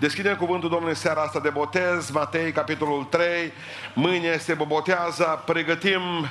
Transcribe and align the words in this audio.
Deschidem 0.00 0.36
cuvântul 0.36 0.68
Domnului 0.68 0.96
seara 0.96 1.20
asta 1.20 1.40
de 1.40 1.48
botez, 1.48 2.10
Matei, 2.10 2.52
capitolul 2.52 3.04
3. 3.04 3.52
Mâine 3.94 4.36
se 4.36 4.54
botează, 4.54 5.42
pregătim 5.46 6.00
uh, 6.20 6.26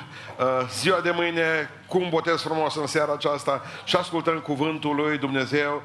ziua 0.70 1.00
de 1.00 1.10
mâine 1.10 1.70
cu 1.86 1.98
un 1.98 2.08
botez 2.08 2.40
frumos 2.40 2.76
în 2.76 2.86
seara 2.86 3.12
aceasta 3.12 3.62
și 3.84 3.96
ascultăm 3.96 4.38
cuvântul 4.38 4.94
lui 4.94 5.18
Dumnezeu. 5.18 5.82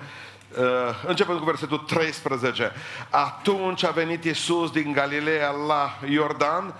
Uh, 0.57 0.63
începem 1.07 1.37
cu 1.37 1.43
versetul 1.43 1.77
13. 1.77 2.71
Atunci 3.09 3.83
a 3.83 3.89
venit 3.89 4.23
Iisus 4.23 4.71
din 4.71 4.91
Galileea 4.91 5.49
la 5.49 5.97
Iordan, 6.09 6.73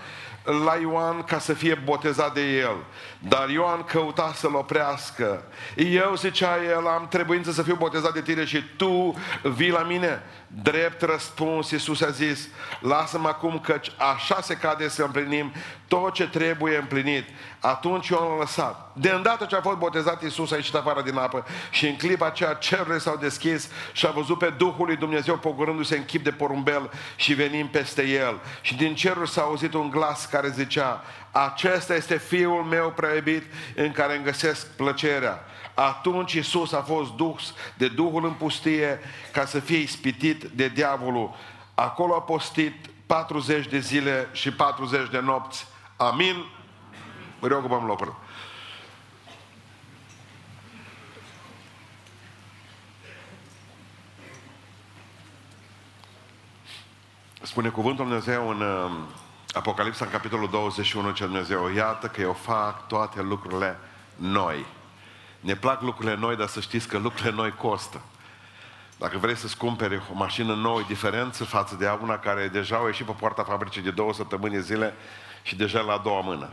la 0.64 0.76
Ioan 0.80 1.22
ca 1.22 1.38
să 1.38 1.52
fie 1.52 1.74
botezat 1.84 2.34
de 2.34 2.40
el. 2.40 2.76
Dar 3.18 3.48
Ioan 3.48 3.82
căuta 3.82 4.32
să-l 4.34 4.54
oprească. 4.54 5.42
Eu, 5.76 6.14
zicea 6.14 6.62
el, 6.62 6.86
am 6.86 7.08
trebuință 7.08 7.52
să 7.52 7.62
fiu 7.62 7.74
botezat 7.74 8.12
de 8.12 8.20
tine 8.20 8.44
și 8.44 8.62
tu 8.76 9.14
vii 9.42 9.70
la 9.70 9.82
mine. 9.82 10.22
Drept 10.46 11.02
răspuns, 11.02 11.70
Iisus 11.70 12.00
a 12.00 12.10
zis, 12.10 12.48
lasă-mă 12.80 13.28
acum 13.28 13.58
căci 13.58 13.92
așa 14.14 14.40
se 14.40 14.54
cade 14.54 14.88
să 14.88 15.02
împlinim 15.02 15.52
tot 15.88 16.12
ce 16.12 16.28
trebuie 16.28 16.76
împlinit. 16.76 17.28
Atunci 17.60 18.08
Ioan 18.08 18.28
l-a 18.28 18.36
lăsat. 18.38 18.90
De 18.92 19.10
îndată 19.10 19.44
ce 19.44 19.56
a 19.56 19.60
fost 19.60 19.76
botezat 19.76 20.22
Iisus 20.22 20.52
a 20.52 20.56
ieșit 20.56 20.74
afară 20.74 21.02
din 21.02 21.16
apă 21.16 21.44
și 21.70 21.86
în 21.86 21.96
clipa 21.96 22.26
aceea 22.26 22.54
cerurile 22.54 22.98
s-au 22.98 23.16
deschis 23.16 23.68
și 23.92 24.06
a 24.06 24.10
văzut 24.10 24.38
pe 24.38 24.52
Duhul 24.56 24.86
lui 24.86 24.96
Dumnezeu 24.96 25.38
pogorându-se 25.38 25.96
în 25.96 26.04
chip 26.04 26.24
de 26.24 26.30
porumbel 26.30 26.90
și 27.16 27.34
venim 27.34 27.68
peste 27.68 28.02
el. 28.02 28.40
Și 28.60 28.76
din 28.76 28.94
cerul 28.94 29.26
s-a 29.26 29.42
auzit 29.42 29.74
un 29.74 29.90
glas 29.90 30.26
care 30.26 30.48
zicea, 30.48 31.04
acesta 31.30 31.94
este 31.94 32.18
Fiul 32.18 32.62
meu 32.62 32.92
preiubit 32.96 33.42
în 33.74 33.92
care 33.92 34.14
îmi 34.14 34.24
găsesc 34.24 34.66
plăcerea. 34.66 35.44
Atunci 35.76 36.32
Iisus 36.32 36.72
a 36.72 36.82
fost 36.82 37.12
dus 37.12 37.54
de 37.76 37.88
Duhul 37.88 38.24
în 38.24 38.32
pustie 38.32 39.00
ca 39.32 39.44
să 39.44 39.60
fie 39.60 39.76
ispitit 39.76 40.44
de 40.44 40.68
diavolul. 40.68 41.34
Acolo 41.74 42.14
a 42.14 42.20
postit 42.20 42.90
40 43.06 43.66
de 43.66 43.78
zile 43.78 44.28
și 44.32 44.52
40 44.52 45.10
de 45.10 45.20
nopți. 45.20 45.66
Amin? 45.96 46.44
Vă 47.38 47.46
rog, 47.46 47.64
vă 47.64 47.80
locul. 47.86 48.16
Spune 57.42 57.68
cuvântul 57.68 58.04
Dumnezeu 58.04 58.48
în 58.48 58.60
uh, 58.60 58.90
Apocalipsa, 59.52 60.04
în 60.04 60.10
capitolul 60.10 60.50
21, 60.50 61.10
ce 61.10 61.24
Dumnezeu, 61.24 61.68
iată 61.68 62.06
că 62.06 62.20
eu 62.20 62.32
fac 62.32 62.86
toate 62.86 63.22
lucrurile 63.22 63.78
noi. 64.16 64.66
Ne 65.40 65.54
plac 65.54 65.82
lucrurile 65.82 66.16
noi, 66.16 66.36
dar 66.36 66.46
să 66.46 66.60
știți 66.60 66.88
că 66.88 66.98
lucrurile 66.98 67.34
noi 67.34 67.50
costă. 67.50 68.00
Dacă 68.98 69.18
vrei 69.18 69.36
să-ți 69.36 69.56
cumperi 69.56 70.02
o 70.12 70.14
mașină 70.14 70.54
nouă, 70.54 70.80
e 70.80 70.84
diferență 70.88 71.44
față 71.44 71.74
de 71.74 71.98
una 72.02 72.18
care 72.18 72.48
deja 72.48 72.76
au 72.76 72.86
ieșit 72.86 73.06
pe 73.06 73.12
poarta 73.12 73.42
fabricii 73.42 73.82
de 73.82 73.90
două 73.90 74.12
săptămâni 74.14 74.62
zile 74.62 74.94
și 75.42 75.56
deja 75.56 75.80
la 75.80 75.92
a 75.92 75.98
doua 75.98 76.20
mână. 76.20 76.50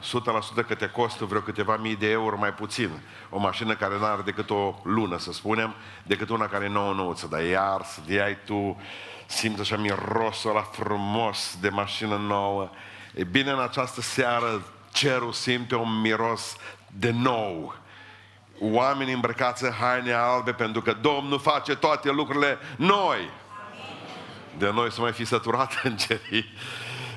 100% 0.64 0.67
că 0.67 0.76
te 0.76 0.89
costă 0.89 1.26
vreo 1.26 1.39
câteva 1.39 1.78
mii 1.78 1.95
de 1.95 2.09
euro 2.09 2.38
mai 2.38 2.54
puțin. 2.54 2.89
O 3.30 3.39
mașină 3.39 3.76
care 3.76 3.98
nu 3.98 4.06
are 4.06 4.22
decât 4.22 4.50
o 4.50 4.76
lună, 4.84 5.17
să 5.17 5.31
spunem, 5.31 5.73
decât 6.04 6.30
una 6.30 6.48
care 6.48 6.66
e 6.66 6.67
nouă 6.67 6.94
nouță. 6.94 7.28
Dar 7.28 7.44
iar 7.44 7.81
să 7.84 8.22
ai 8.23 8.38
tu, 8.45 8.81
simți 9.26 9.61
așa 9.61 9.78
mirosul 9.78 10.50
ăla 10.50 10.61
frumos 10.61 11.58
de 11.61 11.70
mașină 11.70 12.16
nouă. 12.16 12.70
E 13.14 13.23
bine, 13.23 13.52
în 13.52 13.61
această 13.61 14.02
seară 14.02 14.61
cerul 14.92 15.31
simte 15.31 15.76
un 15.76 16.02
miros 16.02 16.56
de 16.88 17.11
nou 17.11 17.76
oameni 18.59 19.14
îmbrăcați 19.14 19.64
în 19.64 19.72
haine 19.72 20.14
albe 20.14 20.52
pentru 20.52 20.82
că 20.82 20.94
Domnul 21.02 21.40
face 21.40 21.76
toate 21.76 22.12
lucrurile 22.12 22.58
noi. 22.76 23.30
De 24.58 24.72
noi 24.72 24.92
să 24.92 25.02
mai 25.02 25.12
fi 25.12 25.26
săturat 25.26 25.73
îngerii 25.84 26.45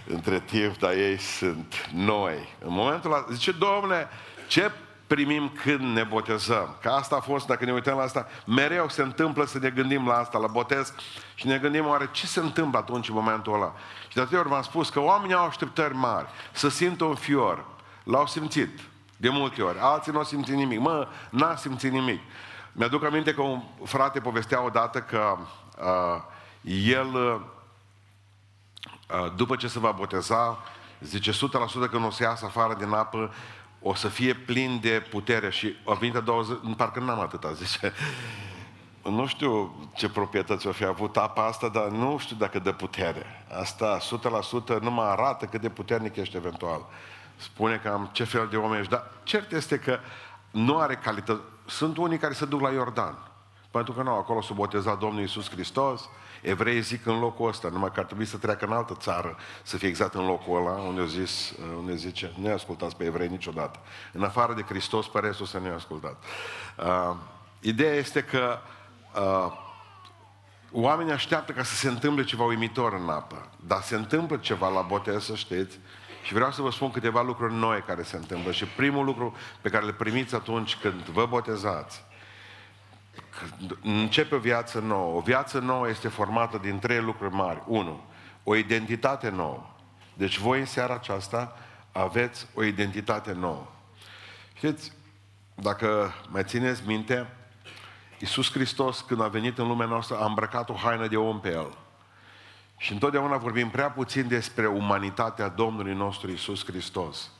între 0.07 0.41
timp, 0.41 0.79
dar 0.79 0.93
ei 0.93 1.19
sunt 1.19 1.91
noi. 1.95 2.57
În 2.59 2.73
momentul 2.73 3.13
ăla, 3.13 3.27
zice, 3.31 3.53
Domnule, 3.53 4.09
ce 4.47 4.71
primim 5.07 5.53
când 5.63 5.81
ne 5.81 6.03
botezăm? 6.03 6.77
Că 6.83 6.89
asta 6.89 7.17
a 7.17 7.21
fost, 7.21 7.47
dacă 7.47 7.65
ne 7.65 7.73
uităm 7.73 7.97
la 7.97 8.03
asta, 8.03 8.27
mereu 8.47 8.89
se 8.89 9.03
întâmplă 9.03 9.45
să 9.45 9.59
ne 9.59 9.71
gândim 9.71 10.07
la 10.07 10.15
asta, 10.15 10.39
la 10.39 10.47
botez 10.47 10.93
și 11.35 11.47
ne 11.47 11.59
gândim 11.59 11.87
oare 11.87 12.09
ce 12.13 12.27
se 12.27 12.41
întâmplă 12.41 12.79
atunci 12.79 13.09
în 13.09 13.15
momentul 13.15 13.55
ăla. 13.55 13.75
Și 14.09 14.15
de 14.15 14.21
atâtea 14.21 14.39
ori 14.39 14.49
v-am 14.49 14.63
spus 14.63 14.89
că 14.89 15.01
oamenii 15.01 15.35
au 15.35 15.47
așteptări 15.47 15.95
mari 15.95 16.27
să 16.53 16.69
simtă 16.69 17.05
un 17.05 17.15
fior. 17.15 17.65
L-au 18.03 18.27
simțit. 18.27 18.81
De 19.17 19.29
multe 19.29 19.63
ori. 19.63 19.79
Alții 19.81 20.13
nu 20.13 20.19
au 20.19 20.25
simțit 20.25 20.55
nimic. 20.55 20.79
Mă, 20.79 21.09
n-a 21.31 21.57
simțit 21.57 21.93
nimic. 21.93 22.21
Mi-aduc 22.73 23.05
aminte 23.05 23.35
că 23.35 23.43
un 23.43 23.63
frate 23.85 24.21
povestea 24.21 24.65
odată 24.65 25.01
că 25.01 25.37
uh, 25.79 26.23
el, 26.89 27.15
uh, 27.15 27.41
după 29.37 29.57
ce 29.57 29.69
se 29.69 29.79
va 29.79 29.91
boteza, 29.91 30.59
zice 31.01 31.31
100% 31.31 31.35
că 31.91 31.99
nu 31.99 32.07
o 32.07 32.11
să 32.11 32.23
iasă 32.23 32.45
afară 32.45 32.75
din 32.75 32.93
apă, 32.93 33.33
o 33.81 33.95
să 33.95 34.09
fie 34.09 34.35
plin 34.35 34.79
de 34.81 35.07
putere 35.11 35.51
și 35.51 35.77
a 35.87 35.93
venit 35.93 36.17
a 36.17 36.21
doua 36.21 36.43
zi, 36.43 36.53
parcă 36.77 37.01
n-am 37.01 37.21
atâta, 37.21 37.53
zice. 37.63 37.93
Nu 39.03 39.27
știu 39.27 39.75
ce 39.95 40.09
proprietăți 40.09 40.67
o 40.67 40.73
fi 40.73 40.85
avut 40.85 41.17
apa 41.17 41.47
asta, 41.47 41.69
dar 41.69 41.89
nu 41.89 42.19
știu 42.19 42.37
dacă 42.37 42.59
dă 42.59 42.73
putere. 42.73 43.47
Asta 43.61 43.99
100% 44.77 44.81
nu 44.81 44.91
mă 44.91 45.03
arată 45.03 45.45
cât 45.45 45.61
de 45.61 45.69
puternic 45.69 46.17
ești 46.17 46.37
eventual 46.37 46.87
spune 47.37 47.77
că 47.77 47.89
am 47.89 48.09
ce 48.13 48.25
fel 48.25 48.49
de 48.51 48.57
oameni 48.57 48.81
ești, 48.81 48.93
dar 48.93 49.11
cert 49.23 49.53
este 49.53 49.79
că 49.79 49.99
nu 50.51 50.79
are 50.79 50.95
calitate. 50.95 51.41
Sunt 51.67 51.97
unii 51.97 52.19
care 52.19 52.33
se 52.33 52.45
duc 52.45 52.61
la 52.61 52.71
Iordan, 52.71 53.19
pentru 53.71 53.93
că 53.93 54.03
nu, 54.03 54.11
acolo 54.11 54.41
s-a 54.41 54.55
botezat 54.55 54.99
Domnul 54.99 55.21
Iisus 55.21 55.51
Hristos, 55.51 56.09
evreii 56.43 56.81
zic 56.81 57.07
în 57.07 57.19
locul 57.19 57.49
ăsta, 57.49 57.69
numai 57.69 57.93
că 57.93 58.01
ar 58.01 58.07
trebui 58.07 58.25
să 58.25 58.37
treacă 58.37 58.65
în 58.65 58.73
altă 58.73 58.97
țară, 59.01 59.37
să 59.63 59.77
fie 59.77 59.89
exact 59.89 60.15
în 60.15 60.27
locul 60.27 60.57
ăla, 60.57 60.73
unde, 60.73 61.01
au 61.01 61.07
zis, 61.07 61.55
unde 61.79 61.95
zice, 61.95 62.33
nu 62.41 62.53
ascultați 62.53 62.97
pe 62.97 63.05
evrei 63.05 63.29
niciodată. 63.29 63.79
În 64.13 64.25
afară 64.25 64.55
de 64.55 64.63
Hristos, 64.63 65.09
pe 65.09 65.19
restul 65.19 65.47
să 65.47 65.59
nu 65.59 65.75
ascultat. 65.75 66.23
Uh, 66.77 67.17
ideea 67.61 67.95
este 67.95 68.23
că 68.23 68.59
uh, 69.17 69.53
oamenii 70.73 71.13
așteaptă 71.13 71.53
ca 71.53 71.63
să 71.63 71.75
se 71.75 71.89
întâmple 71.89 72.25
ceva 72.25 72.45
uimitor 72.45 72.93
în 72.93 73.09
apă, 73.09 73.49
dar 73.67 73.83
se 73.83 73.95
întâmplă 73.95 74.37
ceva 74.37 74.69
la 74.69 74.81
botez, 74.81 75.25
să 75.25 75.35
știți, 75.35 75.79
și 76.27 76.33
vreau 76.33 76.53
să 76.53 76.63
vă 76.63 76.71
spun 76.71 76.91
câteva 76.91 77.23
lucruri 77.23 77.55
noi 77.55 77.83
care 77.83 78.03
se 78.03 78.17
întâmplă. 78.17 78.53
Și 78.53 78.65
primul 78.65 79.05
lucru 79.05 79.37
pe 79.61 79.69
care 79.69 79.85
le 79.85 79.93
primiți 79.93 80.35
atunci 80.35 80.77
când 80.77 81.03
vă 81.03 81.27
botezați, 81.27 82.05
începe 83.83 84.35
o 84.35 84.39
viață 84.39 84.79
nouă. 84.79 85.17
O 85.17 85.21
viață 85.21 85.59
nouă 85.59 85.89
este 85.89 86.09
formată 86.09 86.59
din 86.59 86.79
trei 86.79 87.01
lucruri 87.01 87.35
mari. 87.35 87.63
Unu, 87.67 88.01
o 88.45 88.55
identitate 88.55 89.29
nouă. 89.29 89.67
Deci 90.15 90.39
voi 90.39 90.59
în 90.59 90.67
seara 90.67 90.95
aceasta 90.95 91.57
aveți 91.93 92.47
o 92.55 92.63
identitate 92.63 93.33
nouă. 93.33 93.67
Știți, 94.53 94.93
dacă 95.55 96.13
mai 96.29 96.45
țineți 96.45 96.83
minte, 96.87 97.27
Iisus 98.19 98.51
Hristos, 98.53 99.01
când 99.01 99.21
a 99.21 99.29
venit 99.29 99.59
în 99.59 99.67
lumea 99.67 99.87
noastră, 99.87 100.17
a 100.17 100.25
îmbrăcat 100.25 100.71
o 100.71 100.75
haină 100.75 101.07
de 101.07 101.17
om 101.17 101.41
pe 101.41 101.51
El. 101.51 101.77
Și 102.77 102.93
întotdeauna 102.93 103.37
vorbim 103.37 103.71
prea 103.71 103.91
puțin 103.91 104.29
despre 104.29 104.67
umanitatea 104.67 105.49
Domnului 105.49 105.95
nostru 105.95 106.31
Isus 106.31 106.65
Hristos. 106.65 107.31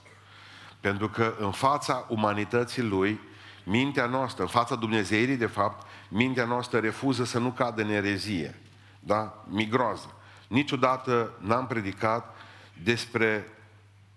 Pentru 0.81 1.09
că 1.09 1.35
în 1.39 1.51
fața 1.51 2.07
umanității 2.09 2.83
Lui, 2.83 3.21
mintea 3.65 4.07
noastră, 4.07 4.43
în 4.43 4.49
fața 4.49 4.75
Dumnezeirii, 4.75 5.37
de 5.37 5.47
fapt, 5.47 5.87
mintea 6.09 6.45
noastră 6.45 6.79
refuză 6.79 7.25
să 7.25 7.39
nu 7.39 7.51
cadă 7.51 7.83
în 7.83 7.91
erezie. 7.91 8.61
Da? 9.01 9.45
Migroază. 9.49 10.15
Niciodată 10.49 11.33
n-am 11.39 11.67
predicat 11.67 12.37
despre 12.83 13.47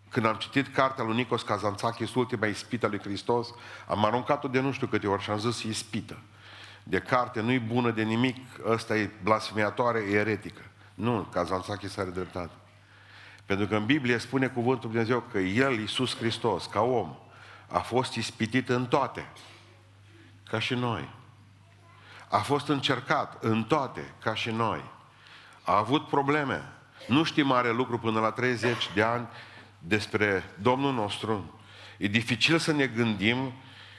când 0.09 0.25
am 0.25 0.35
citit 0.35 0.73
cartea 0.73 1.03
lui 1.03 1.15
Nicos 1.15 1.41
Kazantzakis, 1.41 2.15
ultima 2.15 2.45
ispită 2.45 2.87
lui 2.87 2.99
Hristos, 2.99 3.47
am 3.87 4.05
aruncat-o 4.05 4.47
de 4.47 4.59
nu 4.59 4.71
știu 4.71 4.87
câte 4.87 5.07
ori 5.07 5.21
și 5.21 5.29
am 5.29 5.39
zis 5.39 5.63
ispită. 5.63 6.19
De 6.83 6.99
carte 6.99 7.41
nu-i 7.41 7.59
bună 7.59 7.91
de 7.91 8.03
nimic, 8.03 8.37
ăsta 8.65 8.97
e 8.97 9.11
blasfemiatoare, 9.23 9.99
e 9.99 10.15
eretică. 10.15 10.61
Nu, 10.99 11.27
Kazantzakis 11.31 11.97
are 11.97 12.09
dreptate. 12.09 12.51
Pentru 13.45 13.67
că 13.67 13.75
în 13.75 13.85
Biblie 13.85 14.17
spune 14.17 14.47
cuvântul 14.47 14.89
Dumnezeu 14.89 15.23
că 15.31 15.37
El, 15.37 15.79
Iisus 15.79 16.15
Hristos, 16.15 16.65
ca 16.65 16.81
om, 16.81 17.15
a 17.67 17.79
fost 17.79 18.13
ispitit 18.13 18.69
în 18.69 18.85
toate, 18.85 19.31
ca 20.49 20.59
și 20.59 20.73
noi. 20.73 21.09
A 22.29 22.37
fost 22.37 22.67
încercat 22.67 23.43
în 23.43 23.63
toate, 23.63 24.13
ca 24.21 24.33
și 24.33 24.49
noi. 24.51 24.83
A 25.63 25.77
avut 25.77 26.07
probleme. 26.07 26.73
Nu 27.07 27.23
știm 27.23 27.47
mare 27.47 27.71
lucru 27.71 27.99
până 27.99 28.19
la 28.19 28.31
30 28.31 28.91
de 28.93 29.01
ani 29.01 29.27
despre 29.79 30.43
Domnul 30.61 30.93
nostru. 30.93 31.59
E 31.97 32.07
dificil 32.07 32.57
să 32.57 32.71
ne 32.71 32.87
gândim 32.87 33.53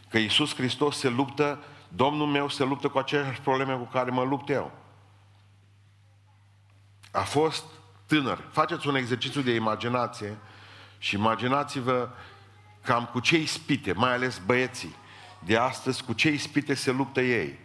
că 0.09 0.19
Iisus 0.19 0.55
Hristos 0.55 0.99
se 0.99 1.09
luptă, 1.09 1.65
Domnul 1.89 2.27
meu 2.27 2.49
se 2.49 2.65
luptă 2.65 2.89
cu 2.89 2.99
aceleași 2.99 3.41
probleme 3.41 3.75
cu 3.75 3.89
care 3.93 4.11
mă 4.11 4.23
lupt 4.23 4.49
eu. 4.49 4.80
A 7.11 7.21
fost 7.21 7.65
tânăr. 8.07 8.49
Faceți 8.53 8.89
un 8.89 8.95
exercițiu 8.95 9.41
de 9.41 9.55
imaginație 9.55 10.39
și 10.99 11.15
imaginați-vă 11.15 12.09
cam 12.83 13.05
cu 13.05 13.21
ce 13.21 13.37
ispite, 13.37 13.93
mai 13.93 14.13
ales 14.13 14.41
băieții 14.47 14.97
de 15.39 15.57
astăzi, 15.57 16.05
cu 16.05 16.13
ce 16.13 16.29
ispite 16.29 16.75
se 16.75 16.91
luptă 16.91 17.21
ei. 17.21 17.59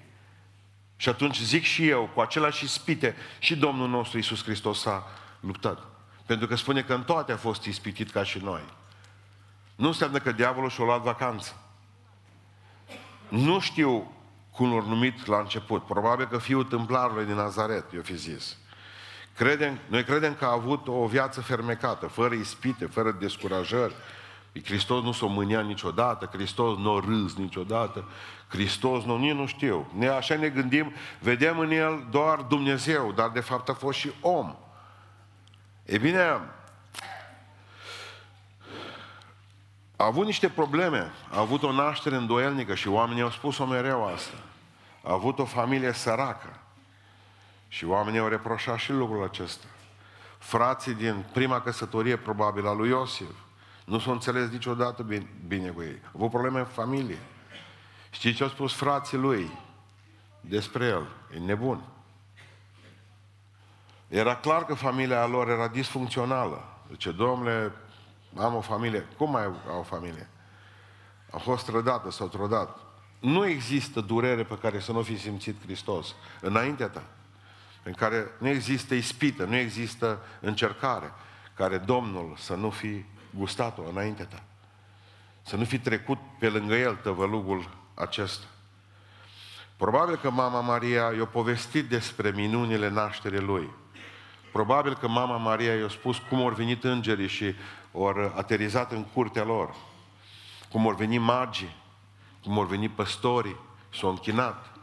Și 0.96 1.10
atunci 1.10 1.42
zic 1.42 1.64
și 1.64 1.88
eu, 1.88 2.10
cu 2.14 2.22
același 2.22 2.64
ispite, 2.64 3.16
și 3.40 3.56
Domnul 3.56 3.90
nostru 3.90 4.18
Iisus 4.18 4.44
Hristos 4.44 4.86
a 4.86 5.08
luptat. 5.40 5.80
Pentru 6.26 6.48
că 6.48 6.56
spune 6.56 6.82
că 6.82 6.94
în 6.94 7.04
toate 7.04 7.32
a 7.32 7.38
fost 7.38 7.64
ispitit 7.64 8.12
ca 8.12 8.24
și 8.24 8.38
noi. 8.38 8.62
Nu 9.76 9.88
înseamnă 9.88 10.20
că 10.20 10.32
diavolul 10.32 10.70
și-a 10.70 10.84
luat 10.84 11.02
vacanță. 11.02 11.60
Nu 13.30 13.60
știu 13.60 14.14
cum 14.52 14.78
l 14.78 14.84
numit 14.88 15.26
la 15.26 15.40
început. 15.40 15.86
Probabil 15.86 16.28
că 16.28 16.38
fiul 16.38 16.64
templarului 16.64 17.26
din 17.26 17.36
Nazaret, 17.36 17.94
eu 17.94 18.02
fi 18.02 18.16
zis. 18.16 18.58
Credem, 19.36 19.80
noi 19.88 20.04
credem 20.04 20.36
că 20.36 20.46
a 20.46 20.52
avut 20.52 20.88
o 20.88 21.06
viață 21.06 21.42
fermecată, 21.42 22.08
fără 22.08 22.34
ispite, 22.34 22.86
fără 22.86 23.12
descurajări. 23.12 23.94
Hristos 24.64 25.04
nu 25.04 25.12
s-o 25.12 25.28
mânia 25.28 25.62
niciodată, 25.62 26.30
Hristos 26.32 26.78
nu 26.78 26.94
o 26.94 27.00
râs 27.00 27.36
niciodată, 27.36 28.06
Hristos 28.48 29.04
nu, 29.04 29.18
nici 29.18 29.34
nu 29.34 29.46
știu. 29.46 29.92
Ne, 29.98 30.08
așa 30.08 30.36
ne 30.36 30.50
gândim, 30.50 30.94
vedem 31.20 31.60
în 31.60 31.72
El 31.72 32.08
doar 32.12 32.40
Dumnezeu, 32.40 33.12
dar 33.12 33.30
de 33.30 33.40
fapt 33.40 33.70
a 33.70 33.74
fost 33.74 33.98
și 33.98 34.12
om. 34.22 34.56
E 35.86 35.98
bine, 35.98 36.20
a 39.96 40.06
avut 40.06 40.26
niște 40.26 40.50
probleme, 40.50 41.12
a 41.32 41.40
avut 41.40 41.64
o 41.64 41.72
naștere 41.72 42.16
îndoielnică 42.16 42.76
și 42.76 42.88
oamenii 42.88 43.24
au 43.24 43.32
spus-o 43.32 43.66
mereu 43.66 44.06
asta. 44.06 44.38
A 45.04 45.14
avut 45.14 45.40
o 45.40 45.46
familie 45.46 45.92
săracă 45.92 46.60
și 47.68 47.86
oamenii 47.86 48.20
au 48.20 48.28
reproșat 48.28 48.78
și 48.78 48.92
lucrul 48.92 49.24
acesta. 49.24 49.66
Frații 50.38 50.94
din 50.94 51.26
prima 51.34 51.62
căsătorie, 51.62 52.18
probabil, 52.18 52.68
a 52.68 52.74
lui 52.74 52.90
Iosif, 52.90 53.30
nu 53.86 54.00
s-au 54.00 54.14
înțeles 54.14 54.50
niciodată 54.50 55.04
bine, 55.04 55.30
bine 55.48 55.70
cu 55.70 55.82
ei. 55.82 56.02
Au 56.06 56.12
avut 56.14 56.30
probleme 56.30 56.60
în 56.60 56.66
familie. 56.66 57.20
Știți 58.10 58.36
ce 58.36 58.44
au 58.44 58.50
spus 58.50 58.74
frații 58.74 59.18
lui 59.18 59.52
despre 60.42 60.86
el? 60.86 61.08
E 61.34 61.40
nebun. 61.40 61.84
Era 64.08 64.36
clar 64.36 64.66
că 64.66 64.74
familia 64.74 65.26
lor 65.26 65.50
era 65.50 65.68
disfuncțională. 65.68 66.64
Zice, 66.90 67.12
domnule, 67.12 67.74
am 68.38 68.56
o 68.56 68.62
familie. 68.62 69.08
Cum 69.18 69.32
mai 69.32 69.44
au 69.44 69.80
o 69.80 69.84
familie? 69.84 70.30
A 71.32 71.38
fost 71.38 71.66
trădată 71.66 72.12
sau 72.12 72.28
trădat. 72.28 72.80
Nu 73.20 73.48
există 73.48 74.02
durere 74.02 74.44
pe 74.44 74.58
care 74.58 74.80
să 74.80 74.92
nu 74.92 75.02
fi 75.02 75.18
simțit 75.18 75.62
Hristos 75.62 76.16
înaintea 76.42 76.88
ta. 76.88 77.04
În 77.88 77.94
care 77.94 78.32
nu 78.38 78.48
există 78.48 78.94
ispită, 78.94 79.44
nu 79.44 79.56
există 79.56 80.20
încercare, 80.40 81.14
care 81.54 81.78
Domnul 81.78 82.34
să 82.38 82.56
nu 82.56 82.70
fi 82.70 83.06
gustat-o 83.30 83.82
înaintea 83.90 84.26
ta. 84.26 84.44
Să 85.42 85.56
nu 85.56 85.64
fi 85.64 85.80
trecut 85.80 86.18
pe 86.40 86.50
lângă 86.50 86.76
el 86.76 86.96
tăvălugul 86.96 87.70
acesta. 87.94 88.46
Probabil 89.78 90.16
că 90.16 90.30
mama 90.30 90.60
Maria 90.60 91.12
i-a 91.18 91.26
povestit 91.26 91.90
despre 91.90 92.32
minunile 92.32 92.90
nașterii 92.90 93.40
lui. 93.40 93.70
Probabil 94.52 94.96
că 94.96 95.08
mama 95.08 95.38
Maria 95.38 95.76
i-a 95.76 95.90
spus 95.90 96.18
cum 96.18 96.40
au 96.40 96.50
venit 96.50 96.84
îngerii 96.84 97.28
și 97.28 97.56
au 97.94 98.34
aterizat 98.36 98.92
în 98.92 99.04
curtea 99.04 99.44
lor. 99.44 99.76
Cum 100.72 100.88
au 100.88 100.96
venit 100.96 101.22
magii, 101.22 101.76
cum 102.44 102.58
au 102.58 102.66
venit 102.66 102.92
păstorii, 102.92 103.56
s-au 103.94 104.10
închinat. 104.10 104.75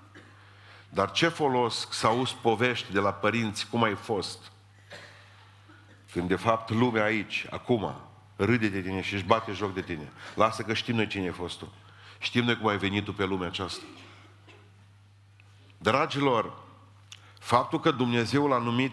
Dar 0.95 1.11
ce 1.11 1.29
folos 1.29 1.89
să 1.91 2.07
auzi 2.07 2.37
povești 2.43 2.93
de 2.93 2.99
la 2.99 3.13
părinți 3.13 3.67
cum 3.69 3.83
ai 3.83 3.95
fost? 3.95 4.39
Când 6.13 6.29
de 6.29 6.37
fapt 6.37 6.71
lumea 6.71 7.05
aici, 7.05 7.47
acum, 7.51 7.95
râde 8.37 8.69
de 8.69 8.81
tine 8.81 9.03
și 9.03 9.15
își 9.15 9.25
bate 9.25 9.53
joc 9.53 9.75
de 9.75 9.81
tine. 9.81 10.13
Lasă 10.35 10.63
că 10.63 10.75
știm 10.75 10.95
noi 10.95 11.07
cine 11.07 11.25
ai 11.25 11.33
fost 11.33 11.59
tu. 11.59 11.73
Știm 12.19 12.45
noi 12.45 12.57
cum 12.57 12.67
ai 12.67 12.79
venit 12.79 13.05
tu 13.05 13.13
pe 13.13 13.25
lumea 13.25 13.49
aceasta. 13.49 13.83
Dragilor, 15.79 16.53
faptul 17.39 17.81
că 17.81 17.91
Dumnezeu 17.91 18.47
l-a 18.47 18.59
numit 18.59 18.93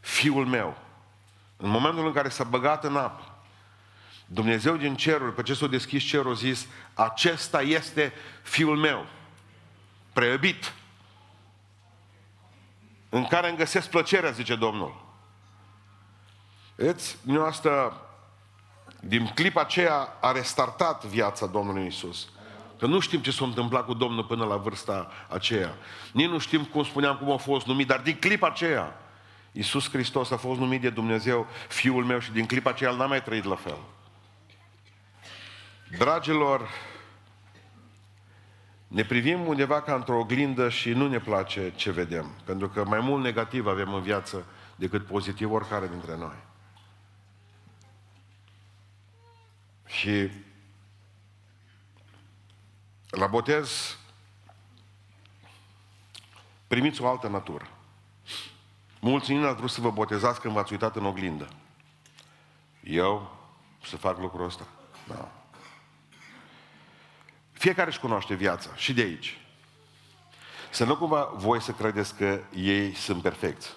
Fiul 0.00 0.46
meu, 0.46 0.78
în 1.56 1.68
momentul 1.68 2.06
în 2.06 2.12
care 2.12 2.28
s-a 2.28 2.44
băgat 2.44 2.84
în 2.84 2.96
apă, 2.96 3.44
Dumnezeu 4.26 4.76
din 4.76 4.96
cerul, 4.96 5.30
pe 5.30 5.42
ce 5.42 5.54
s-a 5.54 5.66
deschis 5.66 6.04
cerul, 6.04 6.30
a 6.30 6.34
zis, 6.34 6.66
acesta 6.94 7.62
este 7.62 8.12
Fiul 8.42 8.76
meu, 8.76 9.06
preiubit, 10.12 10.72
în 13.14 13.26
care 13.26 13.48
îmi 13.48 13.56
găsesc 13.56 13.88
plăcerea, 13.90 14.30
zice 14.30 14.54
Domnul. 14.54 15.04
Vedeți, 16.74 17.16
asta, 17.46 18.00
din 19.00 19.26
clipa 19.34 19.60
aceea 19.60 20.16
a 20.20 20.32
restartat 20.32 21.04
viața 21.04 21.46
Domnului 21.46 21.86
Isus. 21.86 22.28
Că 22.78 22.86
nu 22.86 22.98
știm 22.98 23.20
ce 23.20 23.30
s-a 23.30 23.44
întâmplat 23.44 23.84
cu 23.84 23.94
Domnul 23.94 24.24
până 24.24 24.44
la 24.44 24.56
vârsta 24.56 25.10
aceea. 25.28 25.74
Nici 26.12 26.28
nu 26.28 26.38
știm, 26.38 26.64
cum 26.64 26.84
spuneam, 26.84 27.16
cum 27.16 27.30
a 27.30 27.36
fost 27.36 27.66
numit, 27.66 27.86
dar 27.86 28.00
din 28.00 28.16
clipa 28.18 28.46
aceea, 28.46 28.96
Iisus 29.52 29.90
Hristos 29.90 30.30
a 30.30 30.36
fost 30.36 30.58
numit 30.60 30.80
de 30.80 30.90
Dumnezeu 30.90 31.46
Fiul 31.68 32.04
meu 32.04 32.18
și 32.18 32.30
din 32.30 32.46
clipa 32.46 32.70
aceea 32.70 32.90
n-a 32.90 33.06
mai 33.06 33.22
trăit 33.22 33.44
la 33.44 33.56
fel. 33.56 33.78
Dragilor, 35.98 36.68
ne 38.92 39.04
privim 39.04 39.46
undeva 39.46 39.82
ca 39.82 39.94
într-o 39.94 40.18
oglindă 40.18 40.68
și 40.68 40.90
nu 40.90 41.08
ne 41.08 41.18
place 41.18 41.72
ce 41.76 41.90
vedem. 41.90 42.30
Pentru 42.44 42.68
că 42.68 42.84
mai 42.84 43.00
mult 43.00 43.22
negativ 43.22 43.66
avem 43.66 43.94
în 43.94 44.02
viață 44.02 44.46
decât 44.76 45.06
pozitiv 45.06 45.52
oricare 45.52 45.88
dintre 45.88 46.16
noi. 46.16 46.36
Și 49.86 50.30
la 53.10 53.26
botez 53.26 53.98
primiți 56.66 57.02
o 57.02 57.08
altă 57.08 57.28
natură. 57.28 57.68
Mulți 59.00 59.32
nu 59.32 59.46
ați 59.46 59.56
vrut 59.56 59.70
să 59.70 59.80
vă 59.80 59.90
botezați 59.90 60.40
când 60.40 60.54
v-ați 60.54 60.72
uitat 60.72 60.96
în 60.96 61.04
oglindă. 61.04 61.48
Eu 62.82 63.36
să 63.84 63.96
fac 63.96 64.18
lucrul 64.18 64.44
ăsta? 64.44 64.66
Da. 65.08 65.41
Fiecare 67.62 67.88
își 67.88 68.00
cunoaște 68.00 68.34
viața 68.34 68.70
și 68.74 68.92
de 68.92 69.02
aici. 69.02 69.38
Să 70.70 70.84
nu 70.84 70.96
cumva 70.96 71.30
voi 71.34 71.60
să 71.60 71.72
credeți 71.72 72.14
că 72.14 72.40
ei 72.54 72.94
sunt 72.94 73.22
perfecți. 73.22 73.76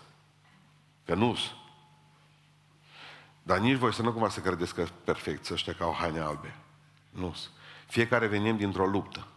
Că 1.06 1.14
nu 1.14 1.36
-s. 1.36 1.52
Dar 3.44 3.58
nici 3.58 3.78
voi 3.78 3.94
să 3.94 4.02
nu 4.02 4.12
cumva 4.12 4.30
să 4.30 4.40
credeți 4.40 4.74
că 4.74 4.86
perfecți 5.04 5.54
ăștia 5.54 5.74
ca 5.74 5.86
au 5.86 5.96
haine 6.00 6.20
albe. 6.20 6.56
nu 7.10 7.36
-s. 7.36 7.50
Fiecare 7.88 8.28
venim 8.28 8.58
dintr-o 8.58 8.88
luptă. 8.88 9.28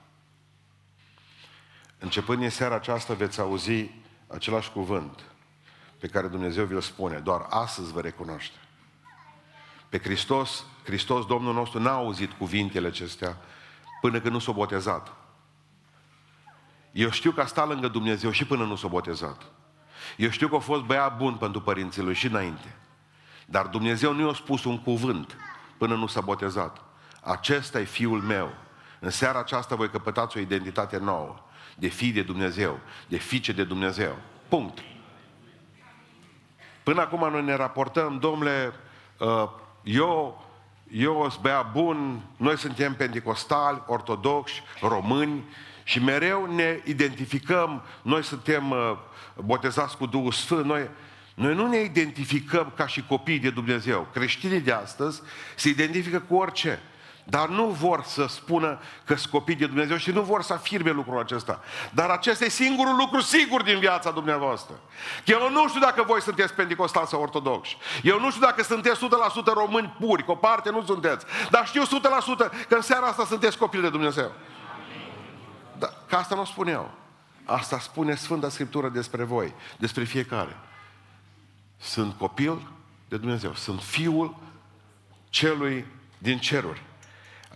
Începând 1.98 2.40
din 2.40 2.50
seara 2.50 2.74
aceasta 2.74 3.14
veți 3.14 3.40
auzi 3.40 3.90
același 4.26 4.70
cuvânt 4.70 5.24
pe 5.98 6.06
care 6.06 6.26
Dumnezeu 6.26 6.64
vi-l 6.64 6.80
spune. 6.80 7.18
Doar 7.18 7.46
astăzi 7.48 7.92
vă 7.92 8.00
recunoaște. 8.00 8.56
Pe 9.88 9.98
Hristos, 9.98 10.64
Hristos 10.84 11.26
Domnul 11.26 11.54
nostru 11.54 11.80
n-a 11.80 11.92
auzit 11.92 12.32
cuvintele 12.32 12.86
acestea 12.86 13.36
până 14.00 14.20
când 14.20 14.32
nu 14.32 14.38
s-a 14.38 14.52
botezat. 14.52 15.12
Eu 16.92 17.10
știu 17.10 17.30
că 17.30 17.40
a 17.40 17.46
stat 17.46 17.68
lângă 17.68 17.88
Dumnezeu 17.88 18.30
și 18.30 18.44
până 18.44 18.64
nu 18.64 18.76
s-a 18.76 18.88
botezat. 18.88 19.42
Eu 20.16 20.30
știu 20.30 20.48
că 20.48 20.56
a 20.56 20.58
fost 20.58 20.82
băiat 20.82 21.16
bun 21.16 21.34
pentru 21.34 21.60
părinții 21.60 22.02
lui 22.02 22.14
și 22.14 22.26
înainte. 22.26 22.76
Dar 23.46 23.66
Dumnezeu 23.66 24.12
nu 24.12 24.26
i-a 24.26 24.34
spus 24.34 24.64
un 24.64 24.82
cuvânt 24.82 25.36
până 25.78 25.94
nu 25.94 26.06
s-a 26.06 26.20
botezat. 26.20 26.82
Acesta 27.22 27.80
e 27.80 27.84
Fiul 27.84 28.20
meu. 28.20 28.54
În 29.00 29.10
seara 29.10 29.38
aceasta 29.38 29.74
voi 29.74 29.90
căpătați 29.90 30.36
o 30.36 30.40
identitate 30.40 30.98
nouă. 30.98 31.36
De 31.76 31.88
fi 31.88 32.12
de 32.12 32.22
Dumnezeu. 32.22 32.78
De 33.08 33.16
fiice 33.16 33.52
de 33.52 33.64
Dumnezeu. 33.64 34.16
Punct. 34.48 34.78
Până 36.82 37.00
acum 37.00 37.30
noi 37.30 37.44
ne 37.44 37.54
raportăm, 37.54 38.18
domnule, 38.18 38.72
uh, 39.18 39.48
eu, 39.82 40.44
eu 40.92 41.26
sunt 41.30 41.42
bea 41.42 41.62
bun, 41.62 42.20
noi 42.36 42.58
suntem 42.58 42.94
pentecostali, 42.94 43.82
ortodoxi, 43.86 44.62
români 44.80 45.44
și 45.84 46.02
mereu 46.02 46.54
ne 46.54 46.80
identificăm, 46.84 47.82
noi 48.02 48.22
suntem 48.22 48.70
uh, 48.70 48.96
botezați 49.36 49.96
cu 49.96 50.06
Duhul 50.06 50.32
Sfânt, 50.32 50.64
noi, 50.64 50.90
noi 51.34 51.54
nu 51.54 51.66
ne 51.66 51.78
identificăm 51.78 52.72
ca 52.76 52.86
și 52.86 53.04
copii 53.06 53.38
de 53.38 53.50
Dumnezeu. 53.50 54.08
Creștinii 54.12 54.60
de 54.60 54.72
astăzi 54.72 55.22
se 55.56 55.68
identifică 55.68 56.20
cu 56.20 56.34
orice. 56.34 56.80
Dar 57.30 57.48
nu 57.48 57.64
vor 57.66 58.02
să 58.02 58.26
spună 58.28 58.80
că 59.04 59.14
sunt 59.14 59.32
copii 59.32 59.54
de 59.54 59.66
Dumnezeu 59.66 59.96
și 59.96 60.10
nu 60.10 60.22
vor 60.22 60.42
să 60.42 60.52
afirme 60.52 60.90
lucrul 60.90 61.18
acesta. 61.18 61.60
Dar 61.90 62.10
acesta 62.10 62.44
e 62.44 62.48
singurul 62.48 62.96
lucru 62.96 63.20
sigur 63.20 63.62
din 63.62 63.78
viața 63.78 64.10
dumneavoastră. 64.10 64.80
Eu 65.24 65.50
nu 65.50 65.68
știu 65.68 65.80
dacă 65.80 66.02
voi 66.02 66.22
sunteți 66.22 66.54
pentecostali 66.54 67.06
sau 67.06 67.22
ortodoxi. 67.22 67.76
Eu 68.02 68.20
nu 68.20 68.30
știu 68.30 68.40
dacă 68.40 68.62
sunteți 68.62 69.00
100% 69.42 69.44
români 69.44 69.96
puri, 70.00 70.24
că 70.24 70.30
o 70.30 70.34
parte 70.34 70.70
nu 70.70 70.84
sunteți. 70.84 71.24
Dar 71.50 71.66
știu 71.66 71.82
100% 71.82 71.86
că 72.68 72.74
în 72.74 72.82
seara 72.82 73.06
asta 73.06 73.24
sunteți 73.24 73.58
copii 73.58 73.80
de 73.80 73.90
Dumnezeu. 73.90 74.32
Dar, 75.78 75.92
că 76.08 76.16
asta 76.16 76.34
nu 76.34 76.44
spun 76.44 76.68
eu. 76.68 76.90
Asta 77.44 77.78
spune 77.78 78.14
Sfânta 78.14 78.48
Scriptură 78.48 78.88
despre 78.88 79.24
voi, 79.24 79.54
despre 79.78 80.04
fiecare. 80.04 80.56
Sunt 81.76 82.14
copil 82.18 82.66
de 83.08 83.16
Dumnezeu. 83.16 83.54
Sunt 83.54 83.82
fiul 83.82 84.36
celui 85.28 85.86
din 86.18 86.38
ceruri. 86.38 86.86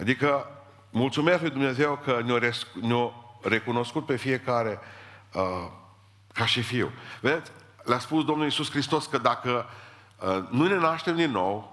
Adică 0.00 0.48
mulțumesc 0.90 1.40
lui 1.40 1.50
Dumnezeu 1.50 2.00
că 2.04 2.20
ne-a, 2.24 2.40
ne 2.80 3.10
recunoscut 3.42 4.06
pe 4.06 4.16
fiecare 4.16 4.78
uh, 5.32 5.70
Ca 6.32 6.46
și 6.46 6.62
fiu. 6.62 6.92
Vedeți? 7.20 7.50
Le-a 7.84 7.98
spus 7.98 8.24
Domnul 8.24 8.44
Iisus 8.44 8.70
Hristos 8.70 9.06
că 9.06 9.18
dacă 9.18 9.66
uh, 10.18 10.44
nu 10.50 10.66
ne 10.66 10.76
naștem 10.76 11.16
din 11.16 11.30
nou, 11.30 11.70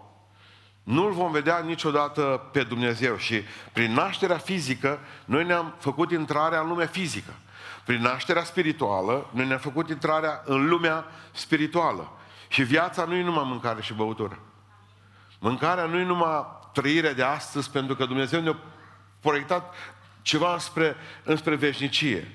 nu-L 0.83 1.11
vom 1.11 1.31
vedea 1.31 1.59
niciodată 1.59 2.49
pe 2.51 2.63
Dumnezeu. 2.63 3.17
Și 3.17 3.43
prin 3.73 3.93
nașterea 3.93 4.37
fizică, 4.37 4.99
noi 5.25 5.45
ne-am 5.45 5.73
făcut 5.77 6.11
intrarea 6.11 6.59
în 6.59 6.67
lumea 6.67 6.85
fizică. 6.85 7.33
Prin 7.85 8.01
nașterea 8.01 8.43
spirituală, 8.43 9.29
noi 9.31 9.47
ne-am 9.47 9.59
făcut 9.59 9.89
intrarea 9.89 10.41
în 10.45 10.67
lumea 10.67 11.05
spirituală. 11.31 12.11
Și 12.47 12.63
viața 12.63 13.05
nu 13.05 13.15
e 13.15 13.23
numai 13.23 13.43
mâncare 13.45 13.81
și 13.81 13.93
băutură. 13.93 14.39
Mâncarea 15.39 15.85
nu 15.85 15.97
e 15.97 16.03
numai 16.03 16.45
trăirea 16.79 17.13
de 17.13 17.23
astăzi, 17.23 17.69
pentru 17.69 17.95
că 17.95 18.05
Dumnezeu 18.05 18.41
ne-a 18.41 18.57
proiectat 19.19 19.73
ceva 20.21 20.53
înspre, 20.53 20.95
înspre 21.23 21.55
veșnicie. 21.55 22.31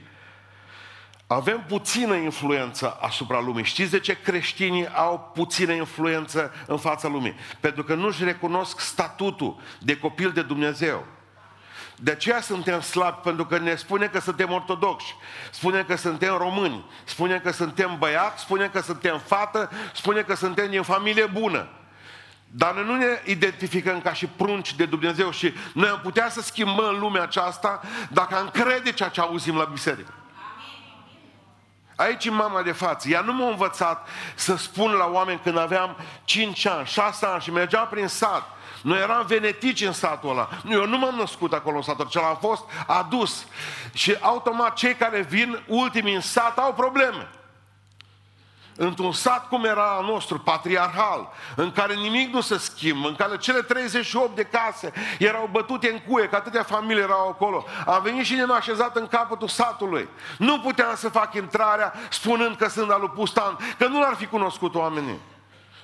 Avem 1.27 1.65
puțină 1.69 2.15
influență 2.15 2.99
asupra 3.01 3.41
lumii. 3.41 3.65
Știți 3.65 3.91
de 3.91 3.99
ce 3.99 4.21
creștinii 4.21 4.89
au 4.89 5.31
puțină 5.35 5.73
influență 5.73 6.53
în 6.67 6.79
fața 6.79 7.09
lumii? 7.09 7.35
Pentru 7.61 7.85
că 7.85 7.95
nu-și 7.95 8.25
recunosc 8.25 8.81
statutul 8.81 9.61
de 9.79 9.97
copil 9.97 10.31
de 10.31 10.43
Dumnezeu. 10.43 11.07
De 11.97 12.11
aceea 12.11 12.41
suntem 12.41 12.81
slabi, 12.81 13.21
pentru 13.23 13.47
că 13.47 13.59
ne 13.59 13.75
spune 13.75 14.07
că 14.07 14.21
suntem 14.21 14.53
ortodoxi, 14.53 15.15
spune 15.51 15.83
că 15.83 15.97
suntem 15.97 16.37
români, 16.37 16.85
spune 17.05 17.39
că 17.39 17.51
suntem 17.51 17.97
băiat, 17.99 18.39
spune 18.39 18.69
că 18.69 18.81
suntem 18.81 19.19
fată, 19.19 19.71
spune 19.95 20.23
că 20.23 20.35
suntem 20.35 20.71
din 20.71 20.83
familie 20.83 21.27
bună. 21.27 21.69
Dar 22.57 22.75
noi 22.75 22.85
nu 22.85 22.97
ne 22.97 23.23
identificăm 23.25 24.01
ca 24.01 24.13
și 24.13 24.27
prunci 24.27 24.75
de 24.75 24.85
Dumnezeu 24.85 25.31
și 25.31 25.55
noi 25.73 25.89
am 25.89 26.01
putea 26.03 26.29
să 26.31 26.41
schimbăm 26.41 26.97
lumea 26.99 27.23
aceasta 27.23 27.81
dacă 28.11 28.37
am 28.37 28.49
crede 28.49 28.93
ceea 28.93 29.09
ce 29.09 29.21
auzim 29.21 29.57
la 29.57 29.65
biserică. 29.65 30.13
Aici 31.97 32.25
e 32.25 32.31
mama 32.31 32.63
de 32.63 32.73
față. 32.73 33.09
Ea 33.09 33.21
nu 33.21 33.33
m-a 33.33 33.49
învățat 33.49 34.09
să 34.35 34.57
spun 34.57 34.91
la 34.91 35.07
oameni 35.07 35.41
când 35.43 35.59
aveam 35.59 35.97
5 36.25 36.67
ani, 36.67 36.87
6 36.87 37.27
ani 37.27 37.43
și 37.43 37.51
mergeam 37.51 37.89
prin 37.91 38.07
sat. 38.07 38.43
Noi 38.83 38.99
eram 38.99 39.27
venetici 39.27 39.81
în 39.81 39.93
satul 39.93 40.31
ăla. 40.31 40.49
Eu 40.71 40.87
nu 40.87 40.99
m-am 40.99 41.15
născut 41.15 41.53
acolo 41.53 41.77
în 41.77 41.83
satul 41.83 42.09
ăla, 42.15 42.29
am 42.29 42.39
fost 42.41 42.63
adus. 42.87 43.47
Și 43.93 44.17
automat 44.21 44.75
cei 44.75 44.95
care 44.95 45.21
vin 45.21 45.63
ultimii 45.67 46.15
în 46.15 46.21
sat 46.21 46.59
au 46.59 46.75
probleme 46.75 47.29
într-un 48.77 49.13
sat 49.13 49.49
cum 49.49 49.65
era 49.65 49.97
al 49.97 50.05
nostru, 50.05 50.39
patriarhal, 50.39 51.33
în 51.57 51.73
care 51.73 51.95
nimic 51.95 52.33
nu 52.33 52.41
se 52.41 52.59
schimbă, 52.59 53.09
în 53.09 53.15
care 53.15 53.37
cele 53.37 53.63
38 53.63 54.37
de 54.37 54.43
case 54.43 54.93
erau 55.19 55.49
bătute 55.53 55.91
în 55.91 56.01
cuie, 56.13 56.29
că 56.29 56.37
atâtea 56.37 56.63
familii 56.63 57.03
erau 57.03 57.29
acolo. 57.29 57.65
Am 57.87 58.03
venit 58.03 58.25
și 58.25 58.35
ne-am 58.35 58.53
așezat 58.53 58.97
în 58.97 59.07
capătul 59.07 59.49
satului. 59.49 60.09
Nu 60.39 60.61
puteam 60.61 60.95
să 60.97 61.09
fac 61.09 61.35
intrarea 61.35 61.93
spunând 62.11 62.57
că 62.57 62.69
sunt 62.69 62.91
al 62.91 63.01
lui 63.01 63.11
Pustan, 63.15 63.57
că 63.79 63.87
nu 63.87 64.01
l-ar 64.01 64.15
fi 64.15 64.27
cunoscut 64.27 64.75
oamenii. 64.75 65.21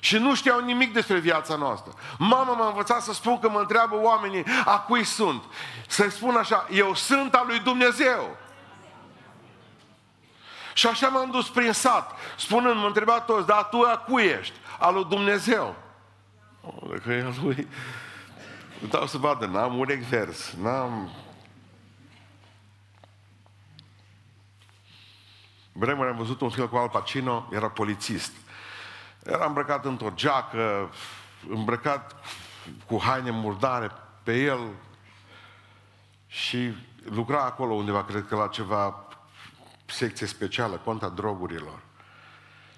Și 0.00 0.18
nu 0.18 0.34
știau 0.34 0.60
nimic 0.60 0.92
despre 0.92 1.18
viața 1.18 1.56
noastră. 1.56 1.92
Mama 2.18 2.52
m-a 2.52 2.66
învățat 2.66 3.02
să 3.02 3.12
spun 3.12 3.38
că 3.38 3.48
mă 3.48 3.58
întreabă 3.58 3.96
oamenii 4.00 4.44
a 4.64 4.78
cui 4.78 5.04
sunt. 5.04 5.42
Să-i 5.86 6.10
spun 6.10 6.36
așa, 6.36 6.66
eu 6.70 6.94
sunt 6.94 7.34
al 7.34 7.44
lui 7.46 7.58
Dumnezeu. 7.58 8.36
Și 10.80 10.86
așa 10.86 11.08
m-am 11.08 11.30
dus 11.30 11.48
prin 11.48 11.72
sat, 11.72 12.12
spunând, 12.36 12.80
mă 12.80 12.86
întreba 12.86 13.20
toți, 13.20 13.46
dar 13.46 13.68
tu 13.68 13.80
a 13.80 13.96
cui 13.96 14.22
ești? 14.22 14.58
Al 14.78 14.94
lui 14.94 15.04
Dumnezeu. 15.04 15.76
O, 16.62 16.88
dacă 16.88 17.12
e 17.12 17.22
al 17.22 17.34
lui... 17.42 17.68
Dau 18.90 19.06
să 19.06 19.18
vadă, 19.18 19.46
n-am 19.46 19.78
urechi 19.78 20.04
vers, 20.04 20.52
n-am... 20.52 21.10
Vremuri 25.72 26.08
am 26.08 26.16
văzut 26.16 26.40
un 26.40 26.50
film 26.50 26.66
cu 26.66 26.76
Al 26.76 26.88
Pacino, 26.88 27.48
era 27.52 27.68
polițist. 27.68 28.32
Era 29.24 29.46
îmbrăcat 29.46 29.84
într-o 29.84 30.12
geacă, 30.14 30.90
îmbrăcat 31.48 32.24
cu 32.86 33.00
haine 33.02 33.30
murdare 33.30 33.90
pe 34.22 34.42
el 34.42 34.60
și 36.26 36.74
lucra 37.04 37.44
acolo 37.44 37.74
undeva, 37.74 38.04
cred 38.04 38.26
că 38.28 38.36
la 38.36 38.46
ceva 38.46 39.04
secție 39.92 40.26
specială, 40.26 40.76
conta 40.76 41.08
drogurilor. 41.08 41.82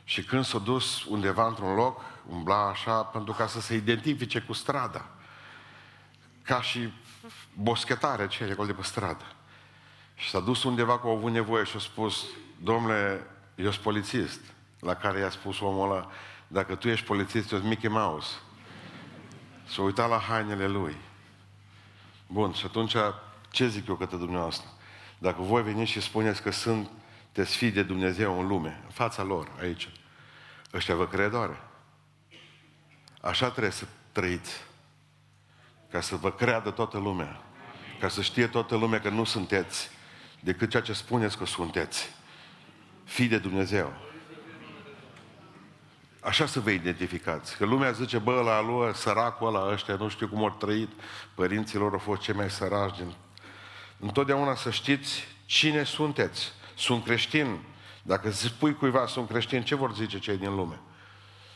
Și 0.04 0.22
când 0.24 0.44
s-a 0.44 0.58
dus 0.58 1.04
undeva 1.04 1.46
într-un 1.46 1.74
loc, 1.74 2.00
umbla 2.28 2.68
așa, 2.68 3.02
pentru 3.02 3.32
ca 3.32 3.46
să 3.46 3.60
se 3.60 3.74
identifice 3.74 4.40
cu 4.40 4.52
strada. 4.52 5.08
Ca 6.42 6.62
și 6.62 6.92
boschetare 7.54 8.26
ce 8.26 8.48
acolo 8.50 8.66
de 8.66 8.72
pe 8.72 8.82
stradă. 8.82 9.24
Și 10.14 10.28
s-a 10.28 10.40
dus 10.40 10.62
undeva 10.62 10.98
cu 10.98 11.08
o 11.08 11.16
avut 11.16 11.32
nevoie 11.32 11.64
și 11.64 11.76
a 11.76 11.78
spus, 11.78 12.24
domnule, 12.62 13.26
eu 13.54 13.70
sunt 13.70 13.84
polițist. 13.84 14.40
La 14.80 14.94
care 14.94 15.18
i-a 15.18 15.30
spus 15.30 15.60
omul 15.60 15.90
ăla, 15.90 16.10
dacă 16.46 16.74
tu 16.74 16.88
ești 16.88 17.06
polițist, 17.06 17.52
eu 17.52 17.58
sunt 17.58 17.70
Mickey 17.70 17.90
Mouse. 17.90 18.34
S-a 19.64 19.82
uitat 19.82 20.08
la 20.08 20.18
hainele 20.18 20.66
lui. 20.66 20.96
Bun, 22.26 22.52
și 22.52 22.64
atunci 22.66 22.94
ce 23.50 23.68
zic 23.68 23.88
eu 23.88 23.94
către 23.94 24.16
dumneavoastră? 24.16 24.68
Dacă 25.18 25.42
voi 25.42 25.62
veniți 25.62 25.90
și 25.90 26.00
spuneți 26.00 26.42
că 26.42 26.50
sunt 26.50 26.90
te 27.32 27.44
fi 27.44 27.70
de 27.70 27.82
Dumnezeu 27.82 28.40
în 28.40 28.46
lume, 28.46 28.80
în 28.84 28.90
fața 28.90 29.22
lor, 29.22 29.48
aici. 29.60 29.88
Ăștia 30.72 30.94
vă 30.94 31.06
cred 31.06 31.34
oare? 31.34 31.60
Așa 33.20 33.50
trebuie 33.50 33.72
să 33.72 33.84
trăiți. 34.12 34.64
Ca 35.90 36.00
să 36.00 36.16
vă 36.16 36.32
creadă 36.32 36.70
toată 36.70 36.98
lumea. 36.98 37.42
Ca 38.00 38.08
să 38.08 38.22
știe 38.22 38.46
toată 38.46 38.76
lumea 38.76 39.00
că 39.00 39.08
nu 39.08 39.24
sunteți 39.24 39.90
decât 40.40 40.70
ceea 40.70 40.82
ce 40.82 40.92
spuneți 40.92 41.38
că 41.38 41.46
sunteți. 41.46 42.08
Fii 43.04 43.28
de 43.28 43.38
Dumnezeu. 43.38 43.92
Așa 46.20 46.46
să 46.46 46.60
vă 46.60 46.70
identificați. 46.70 47.56
Că 47.56 47.64
lumea 47.64 47.90
zice, 47.90 48.18
bă, 48.18 48.40
la 48.40 48.60
lui, 48.60 48.94
săracul 48.94 49.46
ăla, 49.46 49.72
ăștia, 49.72 49.94
nu 49.94 50.08
știu 50.08 50.28
cum 50.28 50.42
au 50.42 50.50
trăit, 50.50 50.88
părinții 51.34 51.78
lor 51.78 51.92
au 51.92 51.98
fost 51.98 52.20
cei 52.20 52.34
mai 52.34 52.50
săraci 52.50 52.96
din... 52.96 53.14
Întotdeauna 53.98 54.54
să 54.54 54.70
știți 54.70 55.24
cine 55.46 55.82
sunteți 55.82 56.52
sunt 56.74 57.04
creștin. 57.04 57.58
Dacă 58.02 58.30
spui 58.30 58.74
cuiva 58.74 59.06
sunt 59.06 59.28
creștin, 59.28 59.62
ce 59.62 59.74
vor 59.74 59.94
zice 59.94 60.18
cei 60.18 60.36
din 60.36 60.54
lume? 60.54 60.80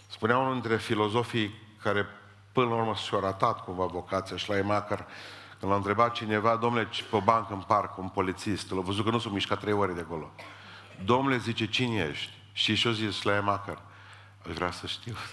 Spunea 0.07 0.39
unul 0.39 0.53
dintre 0.53 0.77
filozofii 0.77 1.55
care 1.83 2.07
până 2.53 2.69
la 2.69 2.75
urmă 2.75 2.95
și-au 2.95 3.21
ratat 3.21 3.65
cumva 3.65 3.85
vocația 3.85 4.37
și 4.37 4.49
la 4.49 4.57
Emacher, 4.57 5.07
când 5.59 5.71
l-a 5.71 5.77
întrebat 5.77 6.13
cineva, 6.13 6.57
domnule, 6.57 6.89
pe 7.11 7.21
bancă 7.25 7.53
în 7.53 7.61
parc, 7.61 7.99
un 7.99 8.09
polițist, 8.09 8.71
l-a 8.71 8.81
văzut 8.81 9.05
că 9.05 9.11
nu 9.11 9.19
s-a 9.19 9.29
mișcat 9.29 9.61
trei 9.61 9.73
ore 9.73 9.93
de 9.93 10.01
acolo. 10.01 10.33
Domnule, 11.05 11.39
zice, 11.39 11.67
cine 11.67 12.09
ești? 12.11 12.33
Și 12.53 12.75
și-o 12.75 12.93
zis 12.93 13.23
la 13.23 13.35
Emacher, 13.35 13.79
aș 14.49 14.55
vrea 14.55 14.71
să 14.71 14.87
știu. 14.87 15.15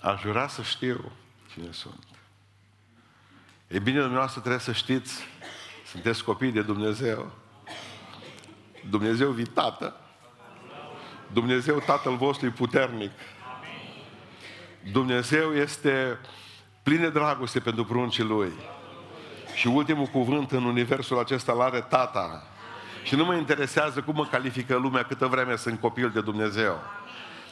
Aș 0.00 0.22
vrea 0.22 0.48
să 0.48 0.62
știu 0.62 1.12
cine 1.52 1.72
sunt. 1.72 2.04
E 3.66 3.78
bine, 3.78 3.98
dumneavoastră 3.98 4.40
trebuie 4.40 4.60
să 4.60 4.72
știți, 4.72 5.22
sunteți 5.86 6.24
copii 6.24 6.52
de 6.52 6.62
Dumnezeu. 6.62 7.32
Dumnezeu 8.90 9.30
vi 9.30 9.46
tată. 9.46 9.96
Dumnezeu 11.32 11.82
Tatăl 11.86 12.16
vostru 12.16 12.46
e 12.46 12.50
puternic. 12.50 13.10
Dumnezeu 14.92 15.54
este 15.54 16.18
plin 16.82 17.00
de 17.00 17.10
dragoste 17.10 17.60
pentru 17.60 17.84
pruncii 17.84 18.24
Lui. 18.24 18.52
Și 19.54 19.66
ultimul 19.66 20.06
cuvânt 20.06 20.52
în 20.52 20.64
universul 20.64 21.18
acesta 21.18 21.52
îl 21.52 21.60
are 21.60 21.80
Tata. 21.80 22.46
Și 23.02 23.14
nu 23.14 23.24
mă 23.24 23.34
interesează 23.34 24.00
cum 24.00 24.14
mă 24.14 24.26
califică 24.26 24.76
lumea 24.76 25.02
câtă 25.02 25.26
vreme 25.26 25.56
sunt 25.56 25.80
copil 25.80 26.10
de 26.10 26.20
Dumnezeu. 26.20 26.80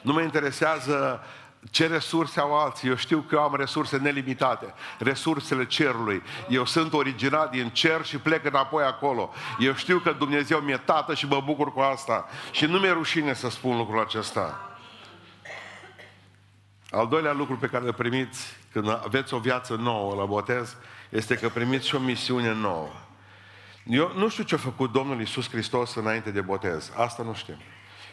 Nu 0.03 0.13
mă 0.13 0.21
interesează 0.21 1.21
ce 1.71 1.87
resurse 1.87 2.41
au 2.41 2.59
alții? 2.59 2.89
Eu 2.89 2.97
știu 2.97 3.19
că 3.29 3.35
eu 3.35 3.41
am 3.41 3.57
resurse 3.57 3.97
nelimitate. 3.97 4.75
Resursele 4.99 5.67
cerului. 5.67 6.23
Eu 6.49 6.65
sunt 6.65 6.93
originat 6.93 7.51
din 7.51 7.69
cer 7.69 8.05
și 8.05 8.17
plec 8.19 8.45
înapoi 8.45 8.85
acolo. 8.85 9.33
Eu 9.59 9.75
știu 9.75 9.99
că 9.99 10.13
Dumnezeu 10.13 10.59
mi-e 10.59 10.77
tată 10.77 11.15
și 11.15 11.27
mă 11.27 11.43
bucur 11.45 11.73
cu 11.73 11.81
asta. 11.81 12.27
Și 12.51 12.65
nu 12.65 12.79
mi-e 12.79 12.91
rușine 12.91 13.35
să 13.35 13.51
spun 13.51 13.77
lucrul 13.77 14.01
acesta. 14.01 14.71
Al 16.91 17.09
doilea 17.09 17.33
lucru 17.33 17.57
pe 17.57 17.67
care 17.67 17.85
îl 17.85 17.93
primiți 17.93 18.57
când 18.73 18.89
aveți 18.89 19.35
o 19.35 19.39
viață 19.39 19.75
nouă 19.75 20.15
la 20.15 20.25
botez 20.25 20.77
este 21.09 21.35
că 21.35 21.49
primiți 21.49 21.87
și 21.87 21.95
o 21.95 21.99
misiune 21.99 22.53
nouă. 22.53 22.89
Eu 23.85 24.13
nu 24.17 24.29
știu 24.29 24.45
ce 24.45 24.55
a 24.55 24.59
făcut 24.59 24.93
Domnul 24.93 25.19
Iisus 25.19 25.51
Hristos 25.51 25.95
înainte 25.95 26.31
de 26.31 26.41
botez. 26.41 26.93
Asta 26.97 27.23
nu 27.23 27.35
știm. 27.35 27.57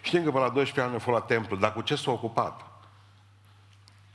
Știm 0.01 0.23
că 0.23 0.31
pe 0.31 0.37
la 0.37 0.49
12 0.49 0.81
ani 0.81 0.95
a 0.95 0.99
fost 0.99 1.17
la 1.17 1.25
templu, 1.25 1.55
dar 1.55 1.73
cu 1.73 1.81
ce 1.81 1.95
s-a 1.95 2.11
ocupat? 2.11 2.72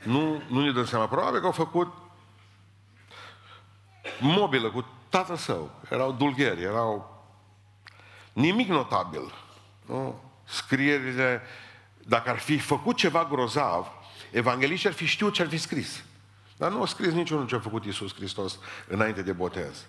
Nu, 0.03 0.41
nu 0.47 0.61
ne 0.61 0.71
dăm 0.71 0.85
seama. 0.85 1.07
Probabil 1.07 1.39
că 1.39 1.45
au 1.45 1.51
făcut 1.51 1.93
mobilă 4.19 4.69
cu 4.69 4.85
tatăl 5.09 5.35
său. 5.35 5.71
Erau 5.89 6.11
dulgheri, 6.11 6.61
erau 6.61 7.23
nimic 8.33 8.67
notabil. 8.67 9.33
Nu? 9.85 10.21
Scrierile, 10.43 11.41
dacă 12.05 12.29
ar 12.29 12.37
fi 12.37 12.57
făcut 12.57 12.95
ceva 12.95 13.27
grozav, 13.29 13.91
evangeliștii 14.31 14.89
ar 14.89 14.95
fi 14.95 15.05
știut 15.05 15.33
ce 15.33 15.41
ar 15.41 15.47
fi 15.47 15.57
scris. 15.57 16.03
Dar 16.57 16.71
nu 16.71 16.81
a 16.81 16.85
scris 16.85 17.13
niciunul 17.13 17.47
ce 17.47 17.55
a 17.55 17.59
făcut 17.59 17.85
Iisus 17.85 18.15
Hristos 18.15 18.59
înainte 18.87 19.21
de 19.21 19.31
botez. 19.31 19.85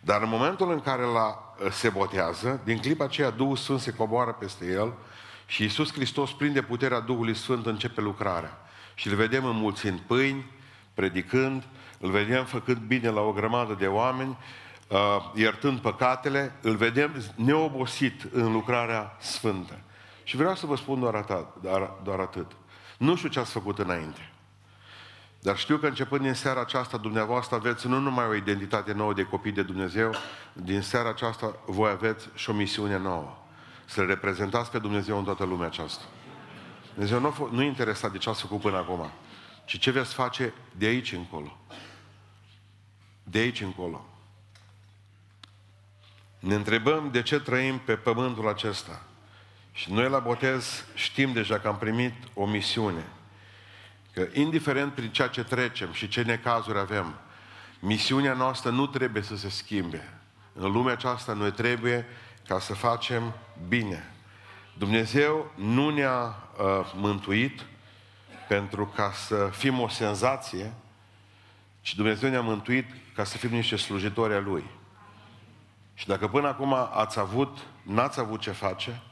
Dar 0.00 0.22
în 0.22 0.28
momentul 0.28 0.72
în 0.72 0.80
care 0.80 1.02
la, 1.02 1.54
se 1.70 1.88
botează, 1.88 2.60
din 2.64 2.78
clipa 2.78 3.04
aceea 3.04 3.30
Duhul 3.30 3.56
Sfânt 3.56 3.80
se 3.80 3.94
coboară 3.94 4.32
peste 4.32 4.66
el 4.66 4.92
și 5.46 5.62
Iisus 5.62 5.92
Hristos, 5.92 6.32
prinde 6.32 6.62
puterea 6.62 7.00
Duhului 7.00 7.34
Sfânt, 7.34 7.66
începe 7.66 8.00
lucrarea. 8.00 8.58
Și 8.94 9.08
îl 9.08 9.14
vedem 9.14 9.44
înmulțind 9.44 9.98
pâini, 9.98 10.50
predicând, 10.94 11.62
îl 11.98 12.10
vedem 12.10 12.44
făcând 12.44 12.78
bine 12.78 13.08
la 13.08 13.20
o 13.20 13.32
grămadă 13.32 13.76
de 13.78 13.86
oameni, 13.86 14.38
uh, 14.88 14.98
iertând 15.34 15.78
păcatele, 15.78 16.52
îl 16.62 16.76
vedem 16.76 17.22
neobosit 17.34 18.28
în 18.32 18.52
lucrarea 18.52 19.16
sfântă. 19.20 19.80
Și 20.22 20.36
vreau 20.36 20.54
să 20.54 20.66
vă 20.66 20.76
spun 20.76 21.00
doar, 21.00 21.14
atât, 21.14 21.46
doar, 21.62 21.90
doar 22.04 22.20
atât. 22.20 22.52
Nu 22.98 23.16
știu 23.16 23.28
ce 23.28 23.38
ați 23.38 23.52
făcut 23.52 23.78
înainte. 23.78 24.32
Dar 25.40 25.56
știu 25.56 25.76
că 25.76 25.86
începând 25.86 26.20
din 26.20 26.34
seara 26.34 26.60
aceasta, 26.60 26.96
dumneavoastră 26.96 27.56
aveți 27.56 27.86
nu 27.86 27.98
numai 27.98 28.26
o 28.26 28.34
identitate 28.34 28.92
nouă 28.92 29.14
de 29.14 29.22
copii 29.22 29.52
de 29.52 29.62
Dumnezeu, 29.62 30.14
din 30.52 30.80
seara 30.80 31.08
aceasta 31.08 31.56
voi 31.66 31.90
aveți 31.90 32.28
și 32.34 32.50
o 32.50 32.52
misiune 32.52 32.98
nouă. 32.98 33.36
Să 33.84 34.02
reprezentați 34.02 34.70
pe 34.70 34.78
Dumnezeu 34.78 35.18
în 35.18 35.24
toată 35.24 35.44
lumea 35.44 35.66
aceasta. 35.66 36.04
Dumnezeu 36.94 37.20
nu, 37.20 37.48
nu 37.50 37.62
e 37.62 37.66
interesat 37.66 38.12
de 38.12 38.18
ce 38.18 38.28
ați 38.28 38.40
făcut 38.40 38.60
până 38.60 38.76
acum, 38.76 39.10
ci 39.64 39.78
ce 39.78 39.90
veți 39.90 40.14
face 40.14 40.52
de 40.72 40.86
aici 40.86 41.12
încolo. 41.12 41.58
De 43.22 43.38
aici 43.38 43.60
încolo. 43.60 44.04
Ne 46.38 46.54
întrebăm 46.54 47.10
de 47.10 47.22
ce 47.22 47.40
trăim 47.40 47.78
pe 47.78 47.96
pământul 47.96 48.48
acesta. 48.48 49.02
Și 49.72 49.92
noi 49.92 50.08
la 50.08 50.18
botez 50.18 50.84
știm 50.94 51.32
deja 51.32 51.58
că 51.58 51.68
am 51.68 51.78
primit 51.78 52.14
o 52.34 52.46
misiune. 52.46 53.04
Că 54.12 54.26
indiferent 54.32 54.92
prin 54.92 55.10
ceea 55.10 55.28
ce 55.28 55.44
trecem 55.44 55.92
și 55.92 56.08
ce 56.08 56.22
necazuri 56.22 56.78
avem, 56.78 57.14
misiunea 57.78 58.32
noastră 58.32 58.70
nu 58.70 58.86
trebuie 58.86 59.22
să 59.22 59.36
se 59.36 59.48
schimbe. 59.48 60.18
În 60.52 60.72
lumea 60.72 60.92
aceasta 60.92 61.32
noi 61.32 61.52
trebuie 61.52 62.06
ca 62.46 62.58
să 62.58 62.74
facem 62.74 63.32
bine. 63.68 64.13
Dumnezeu 64.78 65.50
nu 65.54 65.88
ne-a 65.88 66.26
uh, 66.26 66.92
mântuit 66.94 67.66
pentru 68.48 68.86
ca 68.86 69.12
să 69.12 69.48
fim 69.52 69.80
o 69.80 69.88
senzație, 69.88 70.72
ci 71.80 71.94
Dumnezeu 71.94 72.30
ne-a 72.30 72.40
mântuit 72.40 72.86
ca 73.14 73.24
să 73.24 73.36
fim 73.36 73.50
niște 73.50 73.76
slujitori 73.76 74.34
a 74.34 74.38
Lui. 74.38 74.64
Și 75.94 76.06
dacă 76.06 76.28
până 76.28 76.48
acum 76.48 76.72
ați 76.72 77.18
avut, 77.18 77.58
n-ați 77.82 78.20
avut 78.20 78.40
ce 78.40 78.50
face, 78.50 79.02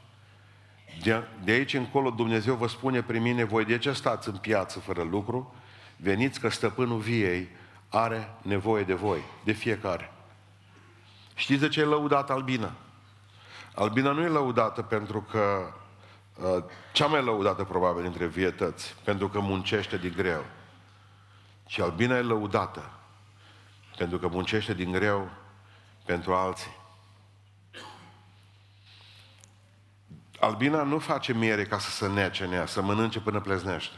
de, 1.02 1.23
de 1.45 1.52
aici 1.52 1.75
încolo 1.75 2.11
Dumnezeu 2.11 2.54
vă 2.54 2.66
spune 2.66 3.02
prin 3.02 3.23
mine, 3.23 3.45
voi 3.45 3.64
de 3.64 3.78
ce 3.78 3.92
stați 3.92 4.28
în 4.28 4.37
piață 4.37 4.78
fără 4.78 5.02
lucru? 5.02 5.54
Veniți 5.97 6.40
că 6.40 6.49
stăpânul 6.49 6.99
viei 6.99 7.49
are 7.88 8.35
nevoie 8.42 8.85
de 8.85 8.95
voi, 8.95 9.21
de 9.45 9.52
fiecare. 9.52 10.12
Știți 11.35 11.61
de 11.61 11.69
ce 11.69 11.81
e 11.81 11.85
lăudat 11.85 12.31
Albina? 12.31 12.73
Albina 13.75 14.11
nu 14.11 14.23
e 14.23 14.29
lăudată 14.29 14.83
pentru 14.83 15.21
că 15.31 15.73
uh, 16.37 16.64
cea 16.93 17.07
mai 17.07 17.25
lăudată 17.25 17.64
probabil 17.64 18.02
dintre 18.02 18.26
vietăți, 18.26 18.97
pentru 19.05 19.29
că 19.29 19.41
muncește 19.41 19.97
din 19.97 20.12
greu. 20.17 20.45
Și 21.67 21.81
Albina 21.81 22.17
e 22.17 22.23
lăudată 22.23 22.91
pentru 23.97 24.19
că 24.19 24.29
muncește 24.29 24.75
din 24.75 24.91
greu 24.91 25.31
pentru 26.05 26.35
alții. 26.35 26.81
Albina 30.41 30.83
nu 30.83 30.99
face 30.99 31.33
miere 31.33 31.64
ca 31.64 31.79
să 31.79 31.91
se 31.91 32.09
nece 32.09 32.45
în 32.45 32.52
ea, 32.52 32.67
să 32.67 32.83
mănânce 32.83 33.21
până 33.21 33.41
pleznește. 33.41 33.97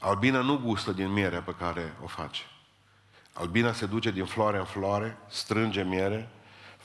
Albina 0.00 0.40
nu 0.40 0.58
gustă 0.58 0.92
din 0.92 1.12
mierea 1.12 1.42
pe 1.42 1.54
care 1.54 1.96
o 2.02 2.06
face. 2.06 2.42
Albina 3.32 3.72
se 3.72 3.86
duce 3.86 4.10
din 4.10 4.24
floare 4.24 4.58
în 4.58 4.64
floare, 4.64 5.18
strânge 5.28 5.82
miere, 5.82 6.28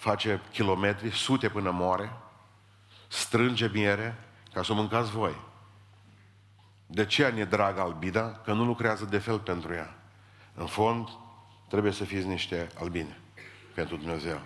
face 0.03 0.41
kilometri, 0.51 1.11
sute 1.11 1.49
până 1.49 1.71
moare, 1.71 2.11
strânge 3.07 3.69
miere 3.73 4.15
ca 4.53 4.63
să 4.63 4.71
o 4.71 4.75
mâncați 4.75 5.11
voi. 5.11 5.35
De 6.85 7.05
ce 7.05 7.27
ne 7.27 7.43
dragă 7.43 7.81
albina? 7.81 8.31
Că 8.31 8.53
nu 8.53 8.65
lucrează 8.65 9.05
de 9.05 9.17
fel 9.17 9.39
pentru 9.39 9.73
ea. 9.73 9.95
În 10.53 10.65
fond, 10.65 11.07
trebuie 11.69 11.91
să 11.91 12.03
fiți 12.03 12.27
niște 12.27 12.69
albine 12.79 13.19
pentru 13.73 13.95
Dumnezeu. 13.95 14.41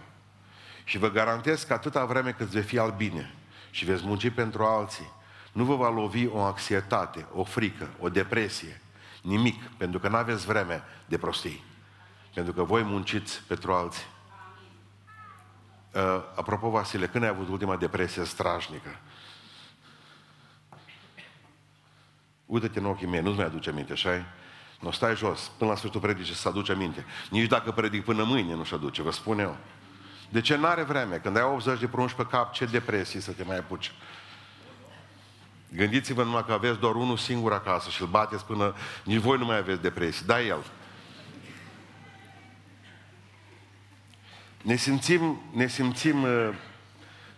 Și 0.84 0.98
vă 0.98 1.10
garantez 1.10 1.64
că 1.64 1.74
atâta 1.74 2.06
vreme 2.06 2.32
cât 2.32 2.48
veți 2.48 2.68
fi 2.68 2.80
albine 2.80 3.34
și 3.72 3.86
veți 3.86 4.06
munci 4.06 4.30
pentru 4.30 4.64
alții, 4.64 5.12
nu 5.52 5.64
vă 5.64 5.76
va 5.76 5.90
lovi 5.90 6.28
o 6.28 6.42
anxietate, 6.42 7.28
o 7.34 7.44
frică, 7.44 7.90
o 8.00 8.10
depresie, 8.10 8.82
nimic, 9.22 9.64
pentru 9.78 10.00
că 10.00 10.08
nu 10.08 10.16
aveți 10.16 10.46
vreme 10.46 10.84
de 11.06 11.18
prostii. 11.18 11.64
Pentru 12.34 12.54
că 12.54 12.64
voi 12.64 12.84
munciți 12.84 13.44
pentru 13.48 13.74
alții. 13.74 14.16
Uh, 15.94 16.02
apropo, 16.36 16.70
Vasile, 16.70 17.08
când 17.08 17.24
ai 17.24 17.30
avut 17.30 17.48
ultima 17.48 17.76
depresie 17.76 18.24
strașnică? 18.24 19.00
Uită-te 22.46 22.80
în 22.80 22.86
ochii 22.86 23.08
mei, 23.08 23.22
nu-ți 23.22 23.38
mai 23.38 23.46
aduce 23.46 23.72
minte, 23.72 23.92
așa 23.92 24.26
Nu 24.80 24.92
stai 24.92 25.16
jos, 25.16 25.52
până 25.58 25.70
la 25.70 25.76
sfârșitul 25.76 26.02
predicii 26.02 26.36
să 26.36 26.48
aduce 26.48 26.76
minte. 26.76 27.06
Nici 27.30 27.48
dacă 27.48 27.72
predic 27.72 28.04
până 28.04 28.24
mâine 28.24 28.56
nu-și 28.56 28.74
aduce, 28.74 29.02
vă 29.02 29.12
spun 29.12 29.40
eu. 29.40 29.58
De 30.30 30.42
ce 30.42 30.56
n-are 30.56 30.84
vreme? 30.84 31.16
Când 31.16 31.38
ai 31.38 31.44
80 31.44 31.80
de 31.80 31.88
prunci 31.88 32.14
pe 32.14 32.26
cap, 32.26 32.54
ce 32.54 32.66
depresii 32.66 33.20
să 33.20 33.32
te 33.32 33.44
mai 33.44 33.58
apuci? 33.58 33.92
Gândiți-vă 35.70 36.24
numai 36.24 36.46
că 36.46 36.54
aveți 36.54 36.80
doar 36.80 36.96
unul 36.96 37.18
singur 37.18 37.54
acasă 37.54 37.90
și 37.90 38.02
îl 38.02 38.08
bateți 38.08 38.46
până... 38.46 38.76
Nici 39.04 39.20
voi 39.20 39.38
nu 39.38 39.46
mai 39.46 39.58
aveți 39.58 39.82
depresii. 39.82 40.26
Da, 40.26 40.42
el. 40.42 40.64
Ne 44.62 44.76
simțim, 44.76 45.42
ne 45.52 45.68
simțim, 45.68 46.26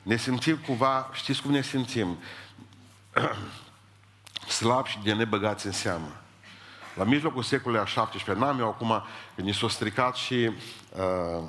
ne 0.02 0.16
simțim 0.16 0.58
cumva, 0.58 1.10
știți 1.14 1.42
cum 1.42 1.52
ne 1.52 1.62
simțim? 1.62 2.18
Slab 4.48 4.86
și 4.86 5.00
de 5.04 5.14
nebăgați 5.14 5.66
în 5.66 5.72
seamă. 5.72 6.12
La 6.96 7.04
mijlocul 7.04 7.44
secolului 7.44 7.86
al 7.96 8.08
XVII, 8.08 8.36
n-am 8.36 8.60
eu 8.60 8.68
acum, 8.68 9.04
când 9.36 9.48
ni 9.48 9.54
s-a 9.54 9.68
stricat 9.68 10.16
și 10.16 10.52
uh, 10.96 11.44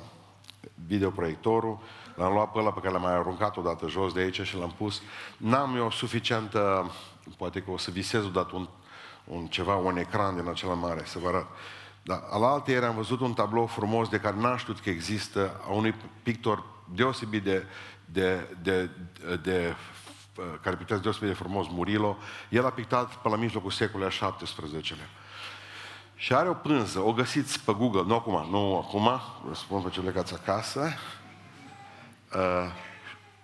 videoproiectorul, 0.87 1.79
l-am 2.15 2.33
luat 2.33 2.51
pe 2.51 2.59
ăla 2.59 2.71
pe 2.71 2.79
care 2.79 2.93
l-am 2.93 3.01
mai 3.01 3.13
aruncat 3.13 3.57
odată 3.57 3.87
jos 3.87 4.13
de 4.13 4.19
aici 4.19 4.41
și 4.41 4.57
l-am 4.57 4.73
pus. 4.77 5.01
N-am 5.37 5.75
eu 5.75 5.91
suficientă, 5.91 6.91
poate 7.37 7.61
că 7.61 7.71
o 7.71 7.77
să 7.77 7.91
visez 7.91 8.25
odată 8.25 8.55
un, 8.55 8.67
un 9.23 9.47
ceva, 9.47 9.75
un 9.75 9.97
ecran 9.97 10.35
din 10.35 10.47
acela 10.47 10.73
mare, 10.73 11.01
să 11.05 11.19
vă 11.19 11.27
arăt. 11.27 11.47
Dar 12.03 12.23
alaltă 12.29 12.71
ieri 12.71 12.85
am 12.85 12.95
văzut 12.95 13.19
un 13.19 13.33
tablou 13.33 13.65
frumos 13.65 14.09
de 14.09 14.19
care 14.19 14.35
n-am 14.39 14.57
știut 14.57 14.79
că 14.79 14.89
există, 14.89 15.61
a 15.67 15.71
unui 15.71 15.95
pictor 16.23 16.63
deosebit 16.93 17.43
de, 17.43 17.65
de, 18.05 18.47
de, 18.61 18.89
de, 19.19 19.35
de 19.35 19.75
care 20.61 20.75
pictează 20.75 21.01
deosebit 21.01 21.27
de 21.27 21.33
frumos, 21.33 21.67
Murilo. 21.69 22.17
El 22.49 22.65
a 22.65 22.69
pictat 22.69 23.15
pe 23.15 23.29
la 23.29 23.35
mijlocul 23.35 23.71
secolului 23.71 24.17
al 24.21 24.35
XVII-lea. 24.41 25.09
Și 26.15 26.33
are 26.33 26.49
o 26.49 26.53
pânză, 26.53 26.99
o 26.99 27.13
găsiți 27.13 27.63
pe 27.63 27.73
Google, 27.73 28.03
nu 28.03 28.15
acum, 28.15 28.47
nu 28.49 28.77
acum, 28.77 29.21
vă 29.43 29.53
spun 29.53 29.81
pe 29.81 29.89
ce 29.89 29.99
plecați 29.99 30.33
acasă. 30.33 30.93
Uh, 32.35 32.71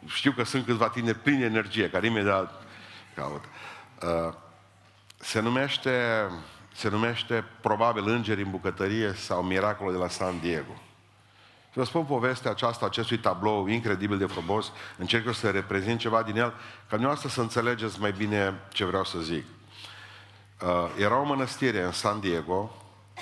știu 0.06 0.32
că 0.32 0.44
sunt 0.44 0.66
câțiva 0.66 0.90
tineri 0.90 1.20
plini 1.20 1.40
de 1.40 1.46
energie, 1.46 1.90
care 1.90 2.06
imediat 2.06 2.64
caută. 3.16 3.48
Uh, 4.02 4.34
se 5.18 5.40
numește 5.40 5.92
se 6.78 6.90
numește 6.90 7.44
probabil 7.62 8.08
Îngeri 8.08 8.42
în 8.42 8.50
bucătărie 8.50 9.14
sau 9.14 9.44
Miracolul 9.44 9.92
de 9.94 9.98
la 9.98 10.08
San 10.08 10.40
Diego. 10.40 10.82
Și 11.72 11.78
vă 11.78 11.84
spun 11.84 12.06
povestea 12.06 12.52
aceasta, 12.52 12.86
acestui 12.86 13.18
tablou 13.18 13.68
incredibil 13.68 14.18
de 14.18 14.26
frumos, 14.26 14.72
încerc 14.98 15.26
eu 15.26 15.32
să 15.32 15.50
reprezint 15.50 16.00
ceva 16.00 16.24
din 16.24 16.38
el, 16.38 16.50
ca 16.50 16.90
dumneavoastră 16.90 17.30
să 17.30 17.42
înțelegeți 17.42 18.00
mai 18.00 18.12
bine 18.12 18.54
ce 18.70 18.86
vreau 18.86 19.04
să 19.04 19.20
zic. 19.20 19.44
Uh, 20.62 20.68
era 21.00 21.20
o 21.20 21.24
mănăstire 21.24 21.84
în 21.84 21.92
San 21.92 22.20
Diego, 22.20 22.76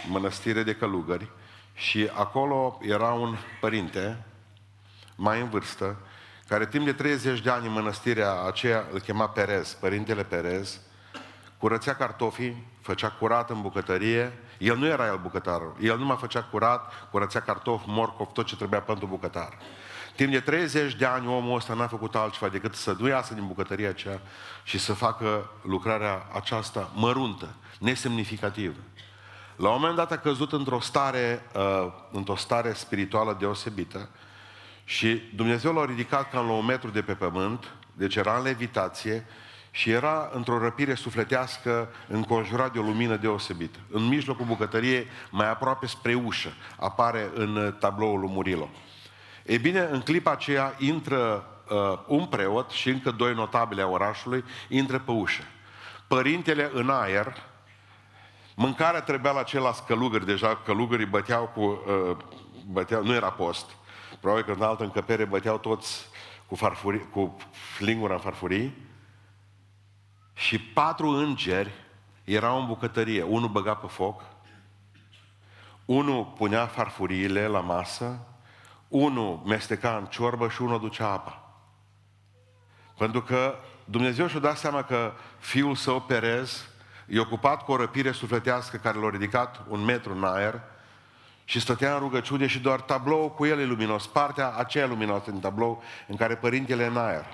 mănăstire 0.10 0.64
de 0.64 0.76
călugări, 0.76 1.30
și 1.74 2.10
acolo 2.14 2.80
era 2.82 3.12
un 3.12 3.36
părinte, 3.60 4.26
mai 5.16 5.42
în 5.42 5.50
vârstă, 5.50 5.98
care 6.48 6.68
timp 6.68 6.86
de 6.86 6.94
30 6.94 7.40
de 7.40 7.50
ani 7.50 7.66
în 7.66 7.74
mănăstirea 7.74 8.42
aceea 8.42 8.86
îl 8.92 9.00
chema 9.00 9.30
Perez, 9.30 9.74
părintele 9.74 10.24
Perez, 10.24 10.80
curățea 11.58 11.96
cartofii, 11.96 12.74
făcea 12.86 13.10
curat 13.10 13.50
în 13.50 13.62
bucătărie, 13.62 14.34
el 14.58 14.78
nu 14.78 14.86
era 14.86 15.06
el 15.06 15.20
bucătarul, 15.22 15.76
el 15.82 15.98
nu 15.98 16.06
mai 16.06 16.18
făcea 16.20 16.44
curat, 16.44 17.08
curățea 17.12 17.42
cartofi, 17.42 17.84
morcov, 17.88 18.28
tot 18.28 18.46
ce 18.46 18.56
trebuia 18.56 18.82
pentru 18.82 19.06
bucătar. 19.06 19.58
Timp 20.16 20.32
de 20.32 20.40
30 20.40 20.96
de 20.96 21.06
ani 21.06 21.28
omul 21.28 21.56
ăsta 21.56 21.74
n-a 21.74 21.88
făcut 21.88 22.16
altceva 22.16 22.50
decât 22.52 22.76
să 22.76 22.96
nu 23.00 23.08
iasă 23.08 23.34
din 23.34 23.48
bucătăria 23.48 23.90
aceea 23.90 24.22
și 24.64 24.78
să 24.78 24.94
facă 24.94 25.52
lucrarea 25.62 26.28
aceasta 26.34 26.90
măruntă, 26.94 27.56
nesemnificativă. 27.80 28.80
La 29.56 29.70
un 29.70 29.80
moment 29.80 29.96
dat 29.96 30.12
a 30.12 30.18
căzut 30.18 30.52
într-o 30.52 30.80
stare, 30.80 31.46
uh, 31.56 31.92
într-o 32.12 32.36
stare 32.36 32.74
spirituală 32.74 33.36
deosebită 33.40 34.10
și 34.84 35.22
Dumnezeu 35.36 35.74
l-a 35.74 35.86
ridicat 35.86 36.30
cam 36.30 36.46
la 36.46 36.54
un 36.54 36.66
metru 36.66 36.90
de 36.90 37.02
pe 37.02 37.14
pământ, 37.14 37.72
deci 37.94 38.16
era 38.16 38.38
în 38.38 38.44
levitație 38.44 39.26
și 39.76 39.90
era 39.90 40.30
într-o 40.34 40.58
răpire 40.58 40.94
sufletească 40.94 41.90
înconjurat 42.08 42.72
de 42.74 42.80
o 42.80 42.82
lumină 42.82 43.16
deosebită. 43.16 43.80
În 43.90 44.08
mijlocul 44.08 44.46
bucătăriei, 44.46 45.08
mai 45.30 45.50
aproape 45.50 45.86
spre 45.86 46.14
ușă, 46.14 46.50
apare 46.80 47.30
în 47.34 47.76
tabloul 47.80 48.20
lui 48.20 48.30
Murilo. 48.32 48.70
Ei 49.46 49.58
bine, 49.58 49.80
în 49.92 50.02
clipa 50.02 50.32
aceea 50.32 50.76
intră 50.78 51.46
uh, 51.70 52.00
un 52.08 52.26
preot 52.26 52.70
și 52.70 52.90
încă 52.90 53.12
doi 53.12 53.34
notabili 53.34 53.82
a 53.82 53.88
orașului, 53.88 54.44
intră 54.70 55.00
pe 55.00 55.12
ușă. 55.12 55.44
Părintele 56.08 56.70
în 56.74 56.90
aer, 56.90 57.44
mâncarea 58.56 59.02
trebuia 59.02 59.32
la 59.32 59.44
ceilalți 59.44 59.86
călugări, 59.86 60.26
deja 60.26 60.62
călugării 60.66 61.06
băteau 61.06 61.52
cu, 61.54 61.62
uh, 61.62 62.18
băteau, 62.68 63.04
nu 63.04 63.14
era 63.14 63.32
post, 63.32 63.66
probabil 64.20 64.44
că 64.44 64.52
în 64.52 64.62
altă 64.62 64.84
încăpere 64.84 65.26
băteau 65.26 65.58
toți 65.58 66.08
cu, 66.46 66.56
farfurii, 66.56 67.10
cu 67.10 67.38
lingura 67.80 68.14
în 68.14 68.20
farfurii, 68.20 68.84
și 70.36 70.60
patru 70.60 71.08
îngeri 71.08 71.72
erau 72.24 72.60
în 72.60 72.68
bucătărie. 72.68 73.24
Unul 73.24 73.50
băga 73.50 73.74
pe 73.76 73.88
foc, 73.88 74.22
unul 75.86 76.26
punea 76.26 76.66
farfuriile 76.66 77.48
la 77.48 77.60
masă, 77.60 78.20
unul 78.88 79.42
mesteca 79.46 79.96
în 79.98 80.06
ciorbă 80.06 80.50
și 80.50 80.62
unul 80.62 80.80
ducea 80.80 81.12
apa. 81.12 81.40
Pentru 82.98 83.22
că 83.22 83.56
Dumnezeu 83.86 84.28
și-a 84.28 84.40
dat 84.40 84.58
seama 84.58 84.84
că 84.84 85.14
fiul 85.40 85.76
său, 85.76 86.02
Perez, 86.02 86.68
e 87.08 87.20
ocupat 87.20 87.64
cu 87.64 87.72
o 87.72 87.76
răpire 87.76 88.12
sufletească 88.12 88.78
care 88.78 88.98
l-a 88.98 89.10
ridicat 89.10 89.62
un 89.68 89.84
metru 89.84 90.14
în 90.16 90.24
aer 90.24 90.62
și 91.44 91.60
stătea 91.60 91.94
în 91.94 92.00
rugăciune 92.00 92.48
și 92.48 92.60
doar 92.60 92.82
tablou 92.82 93.30
cu 93.30 93.46
el 93.46 93.60
e 93.60 93.66
luminos, 93.66 94.08
partea 94.08 94.52
aceea 94.52 94.86
luminoasă 94.86 95.32
din 95.32 95.40
tablou 95.40 95.84
în 96.08 96.16
care 96.16 96.36
părintele 96.36 96.84
e 96.84 96.88
în 96.88 96.98
aer. 96.98 97.26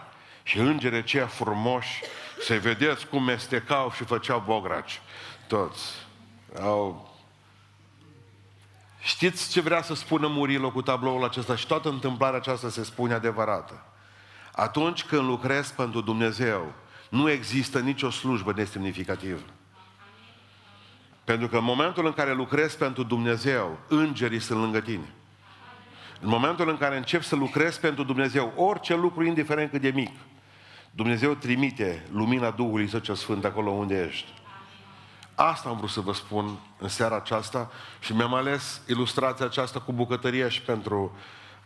Și 0.44 0.58
îngerii 0.60 0.98
aceia 0.98 1.28
frumoși, 1.28 2.04
să 2.40 2.60
vedeți 2.60 3.08
cum 3.08 3.24
mestecau 3.24 3.92
și 3.92 4.04
făceau 4.04 4.44
bograci. 4.46 5.02
Toți. 5.48 5.84
Au... 6.62 7.10
Știți 9.00 9.52
ce 9.52 9.62
vrea 9.62 9.82
să 9.82 9.94
spună 9.94 10.28
Murilo 10.28 10.72
cu 10.72 10.82
tabloul 10.82 11.24
acesta? 11.24 11.56
Și 11.56 11.68
toată 11.68 11.90
întâmplarea 11.90 12.38
aceasta 12.38 12.70
se 12.70 12.84
spune 12.84 13.14
adevărată. 13.14 13.86
Atunci 14.52 15.04
când 15.04 15.24
lucrezi 15.24 15.74
pentru 15.74 16.02
Dumnezeu, 16.02 16.74
nu 17.10 17.30
există 17.30 17.80
nicio 17.80 18.10
slujbă 18.10 18.54
nesemnificativă. 18.56 19.42
Pentru 21.24 21.48
că 21.48 21.58
în 21.58 21.64
momentul 21.64 22.06
în 22.06 22.14
care 22.14 22.34
lucrezi 22.34 22.78
pentru 22.78 23.04
Dumnezeu, 23.04 23.80
îngerii 23.88 24.40
sunt 24.40 24.60
lângă 24.60 24.80
tine. 24.80 25.14
În 26.22 26.30
momentul 26.30 26.70
în 26.70 26.78
care 26.78 26.98
începi 26.98 27.26
să 27.26 27.36
lucrezi 27.36 27.80
pentru 27.80 28.04
Dumnezeu, 28.04 28.54
orice 28.56 28.96
lucru, 28.96 29.24
indiferent 29.24 29.72
cât 29.72 29.82
de 29.82 29.92
mic, 29.94 30.16
Dumnezeu 30.92 31.34
trimite 31.34 32.06
lumina 32.12 32.52
Duhului 32.52 32.90
Său 32.90 33.00
cel 33.00 33.16
Sfânt 33.16 33.46
acolo 33.46 33.70
unde 33.70 34.06
ești. 34.10 34.34
Asta 35.36 35.70
am 35.70 35.78
vrut 35.78 35.90
să 35.90 36.00
vă 36.00 36.14
spun 36.14 36.58
în 36.78 36.88
seara 36.88 37.16
aceasta 37.16 37.72
și 38.00 38.14
mi-am 38.14 38.34
ales 38.34 38.82
ilustrația 38.88 39.46
aceasta 39.46 39.80
cu 39.80 39.92
bucătăria 39.92 40.50
și 40.50 40.62
pentru 40.62 41.16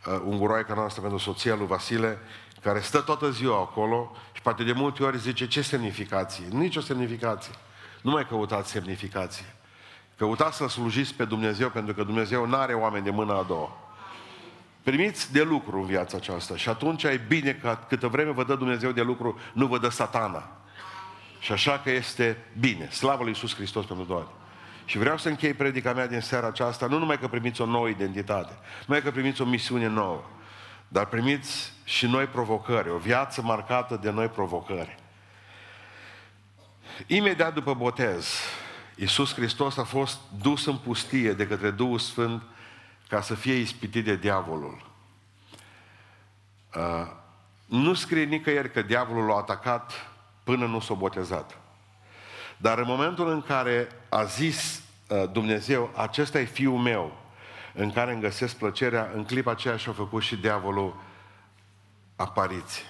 uh, 0.08 0.22
unguroaica 0.26 0.74
noastră, 0.74 1.02
pentru 1.02 1.20
soția 1.20 1.56
lui 1.56 1.68
Vasile, 1.68 2.18
care 2.62 2.80
stă 2.80 3.02
toată 3.02 3.30
ziua 3.30 3.60
acolo 3.60 4.12
și 4.32 4.42
poate 4.42 4.64
de 4.64 4.72
multe 4.72 5.04
ori 5.04 5.20
zice 5.20 5.48
ce 5.48 5.62
semnificație? 5.62 6.46
Nici 6.50 6.76
o 6.76 6.82
semnificație. 6.82 7.54
Nu 8.02 8.12
mai 8.12 8.28
căutați 8.28 8.72
semnificație. 8.72 9.56
Căutați 10.18 10.58
să 10.58 10.68
slujiți 10.68 11.14
pe 11.14 11.26
Dumnezeu 11.26 11.70
pentru 11.70 11.94
că 11.94 12.04
Dumnezeu 12.04 12.46
nu 12.46 12.56
are 12.56 12.74
oameni 12.74 13.04
de 13.04 13.10
mână 13.10 13.34
a 13.34 13.44
doua. 13.44 13.85
Primiți 14.86 15.32
de 15.32 15.44
lucru 15.44 15.80
în 15.80 15.86
viața 15.86 16.18
aceasta 16.18 16.58
și 16.58 16.70
atunci 16.70 17.04
e 17.04 17.22
bine 17.28 17.54
că 17.54 17.78
câtă 17.88 18.08
vreme 18.08 18.32
vă 18.32 18.44
dă 18.44 18.56
Dumnezeu 18.56 18.92
de 18.92 19.02
lucru, 19.02 19.40
nu 19.54 19.68
vă 19.68 19.78
dă 19.78 19.90
satana. 19.90 20.52
Și 21.40 21.52
așa 21.52 21.80
că 21.80 21.92
este 21.92 22.38
bine. 22.60 22.90
Slavă 22.90 23.24
lui 23.24 23.32
Iisus 23.32 23.56
Hristos 23.56 23.86
pentru 23.86 24.06
toate. 24.06 24.30
Și 24.86 24.98
vreau 24.98 25.18
să 25.18 25.30
închei 25.30 25.54
predica 25.54 25.94
mea 25.94 26.08
din 26.08 26.20
seara 26.20 26.48
aceasta, 26.48 26.88
nu 26.88 26.98
numai 26.98 27.20
că 27.20 27.28
primiți 27.28 27.62
o 27.62 27.66
nouă 27.66 27.88
identitate, 27.88 28.54
nu 28.54 28.84
numai 28.86 29.02
că 29.02 29.12
primiți 29.12 29.42
o 29.42 29.46
misiune 29.46 29.88
nouă, 29.88 30.24
dar 30.88 31.06
primiți 31.06 31.74
și 31.84 32.06
noi 32.06 32.26
provocări, 32.26 32.90
o 32.90 32.98
viață 32.98 33.42
marcată 33.42 34.00
de 34.02 34.12
noi 34.12 34.28
provocări. 34.28 34.98
Imediat 37.08 37.54
după 37.54 37.74
botez, 37.74 38.34
Iisus 38.96 39.34
Hristos 39.34 39.78
a 39.78 39.84
fost 39.84 40.20
dus 40.42 40.66
în 40.66 40.78
pustie 40.78 41.34
de 41.34 41.48
către 41.48 41.70
Duhul 41.72 42.00
Sfânt 42.00 42.44
ca 43.08 43.22
să 43.22 43.36
fie 43.36 43.54
ispitit 43.54 44.06
de 44.06 44.16
diavolul. 44.16 44.86
Uh, 46.76 47.08
nu 47.66 47.94
scrie 47.94 48.24
nicăieri 48.24 48.72
că 48.72 48.82
diavolul 48.82 49.26
l-a 49.26 49.36
atacat 49.36 49.92
până 50.44 50.66
nu 50.66 50.80
s-a 50.80 50.94
botezat. 50.94 51.58
Dar 52.58 52.78
în 52.78 52.86
momentul 52.88 53.30
în 53.30 53.42
care 53.42 53.88
a 54.10 54.24
zis 54.24 54.84
uh, 55.08 55.24
Dumnezeu, 55.32 55.90
acesta 55.96 56.40
e 56.40 56.46
fiul 56.46 56.78
meu, 56.78 57.18
în 57.74 57.92
care 57.92 58.12
îmi 58.12 58.22
găsesc 58.22 58.56
plăcerea, 58.56 59.12
în 59.14 59.24
clipa 59.24 59.52
aceea 59.52 59.78
și-a 59.78 59.92
făcut 59.92 60.22
și 60.22 60.36
diavolul 60.36 60.96
apariție. 62.16 62.84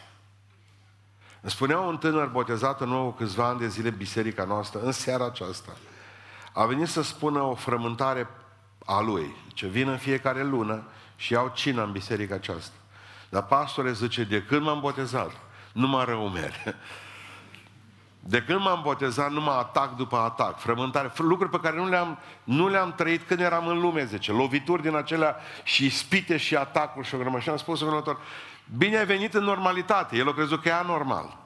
Îmi 1.41 1.51
spunea 1.51 1.79
un 1.79 1.97
tânăr 1.97 2.27
botezat 2.27 2.81
în 2.81 2.91
urmă 2.91 3.13
câțiva 3.13 3.47
ani 3.47 3.59
de 3.59 3.67
zile 3.67 3.89
biserica 3.89 4.43
noastră, 4.43 4.79
în 4.79 4.91
seara 4.91 5.25
aceasta, 5.25 5.71
a 6.53 6.65
venit 6.65 6.87
să 6.87 7.01
spună 7.01 7.41
o 7.41 7.55
frământare 7.55 8.27
a 8.85 8.99
lui. 8.99 9.35
Ce 9.53 9.67
vin 9.67 9.87
în 9.87 9.97
fiecare 9.97 10.43
lună 10.43 10.83
și 11.15 11.33
iau 11.33 11.51
cina 11.53 11.83
în 11.83 11.91
biserica 11.91 12.35
aceasta. 12.35 12.75
Dar 13.29 13.43
pastore 13.43 13.93
zice, 13.93 14.23
de 14.23 14.41
când 14.41 14.61
m-am 14.61 14.79
botezat, 14.79 15.31
nu 15.73 15.87
mă 15.87 16.03
rău 16.03 16.27
mere. 16.27 16.63
De 18.27 18.41
când 18.41 18.59
m-am 18.59 18.81
botezat, 18.81 19.31
nu 19.31 19.41
mă 19.41 19.51
atac 19.51 19.95
după 19.95 20.17
atac, 20.17 20.59
frământare, 20.59 21.11
lucruri 21.17 21.51
pe 21.51 21.59
care 21.59 21.75
nu 21.75 21.89
le-am, 21.89 22.19
nu 22.43 22.67
le-am 22.67 22.93
trăit 22.93 23.27
când 23.27 23.39
eram 23.39 23.67
în 23.67 23.79
lume, 23.79 24.05
zice, 24.05 24.31
lovituri 24.31 24.81
din 24.81 24.95
acelea 24.95 25.35
și 25.63 25.89
spite 25.89 26.37
și 26.37 26.55
atacuri 26.55 27.07
și 27.07 27.15
o 27.15 27.17
grămă. 27.17 27.39
Și 27.39 27.49
am 27.49 27.57
spus 27.57 27.81
următor, 27.81 28.19
bine 28.77 28.97
ai 28.97 29.05
venit 29.05 29.33
în 29.33 29.43
normalitate, 29.43 30.17
el 30.17 30.29
a 30.29 30.33
crezut 30.33 30.61
că 30.61 30.67
e 30.67 30.73
anormal. 30.73 31.37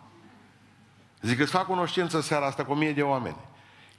Zic, 1.22 1.40
îți 1.40 1.52
fac 1.52 1.66
cunoștință 1.66 2.22
seara 2.22 2.46
asta 2.46 2.66
cu 2.66 2.72
o 2.72 2.76
mie 2.76 2.92
de 2.92 3.02
oameni 3.02 3.38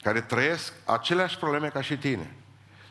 care 0.03 0.21
trăiesc 0.21 0.73
aceleași 0.87 1.37
probleme 1.37 1.69
ca 1.69 1.81
și 1.81 1.97
tine. 1.97 2.35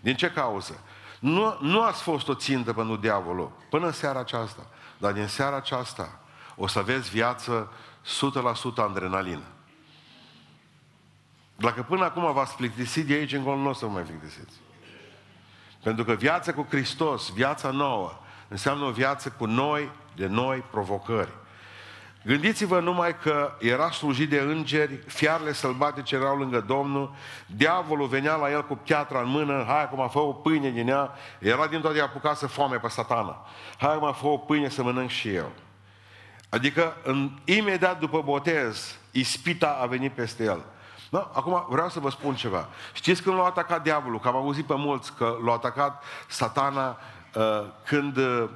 Din 0.02 0.16
ce 0.16 0.32
cauză? 0.32 0.80
Nu, 1.20 1.58
nu 1.62 1.82
ați 1.82 2.02
fost 2.02 2.28
o 2.28 2.34
țintă 2.34 2.74
pentru 2.74 2.96
diavolul 2.96 3.52
până 3.70 3.86
în 3.86 3.92
seara 3.92 4.20
aceasta. 4.20 4.68
Dar 4.98 5.12
din 5.12 5.28
seara 5.28 5.56
aceasta 5.56 6.20
o 6.56 6.68
să 6.68 6.80
aveți 6.80 7.10
viață 7.10 7.72
100% 8.06 8.76
adrenalină. 8.76 9.44
Dacă 11.56 11.84
până 11.84 12.04
acum 12.04 12.34
v-ați 12.34 12.56
plictisit 12.56 13.08
de 13.08 13.14
aici 13.14 13.34
încolo, 13.34 13.56
nu 13.56 13.70
o 13.70 13.74
să 13.74 13.86
vă 13.86 13.92
mai 13.92 14.04
plictisiți. 14.04 14.54
Pentru 15.84 16.04
că 16.04 16.14
viața 16.14 16.54
cu 16.54 16.66
Hristos, 16.70 17.30
viața 17.34 17.72
nouă, 17.72 18.20
înseamnă 18.48 18.86
o 18.86 18.92
viață 18.92 19.30
cu 19.30 19.46
noi, 19.46 19.92
de 20.16 20.28
noi 20.28 20.64
provocări. 20.72 21.32
Gândiți-vă 22.24 22.80
numai 22.80 23.18
că 23.18 23.52
era 23.60 23.92
slujit 23.92 24.30
de 24.30 24.40
îngeri, 24.40 25.04
fiarele 25.08 25.54
sălbatice 25.54 26.16
erau 26.16 26.38
lângă 26.38 26.60
Domnul, 26.60 27.16
diavolul 27.46 28.08
venea 28.08 28.36
la 28.36 28.52
el 28.52 28.66
cu 28.66 28.76
piatra 28.76 29.22
în 29.22 29.30
mână, 29.30 29.64
hai 29.68 29.84
acum 29.84 30.10
fă 30.10 30.20
o 30.20 30.34
pâine 30.34 30.70
din 30.70 30.88
ea, 30.88 31.12
era 31.40 31.68
din 31.68 31.82
toate 31.82 32.00
apucat 32.00 32.38
să 32.38 32.48
foame 32.48 32.78
pe 32.78 32.88
satana. 32.88 33.46
Hai 33.78 33.94
acum 33.94 34.14
fă 34.14 34.28
o 34.28 34.38
pâine 34.38 34.70
să 34.70 34.84
mănânc 34.84 35.10
și 35.10 35.34
eu. 35.34 35.52
Adică, 36.50 36.96
în, 37.04 37.32
imediat 37.46 38.00
după 38.00 38.22
botez, 38.22 38.98
ispita 39.12 39.80
a 39.82 39.86
venit 39.86 40.12
peste 40.12 40.44
el. 40.44 40.66
Da? 41.10 41.32
Acum 41.34 41.66
vreau 41.70 41.90
să 41.90 42.00
vă 42.00 42.10
spun 42.10 42.36
ceva. 42.36 42.70
Știți 42.94 43.22
când 43.22 43.36
l-a 43.36 43.46
atacat 43.46 43.84
diavolul? 43.84 44.20
Că 44.20 44.28
am 44.28 44.36
auzit 44.36 44.66
pe 44.66 44.76
mulți 44.76 45.14
că 45.14 45.38
l-a 45.46 45.52
atacat 45.52 46.04
satana 46.28 46.98
uh, 47.36 47.66
când 47.86 48.18
uh, 48.18 48.50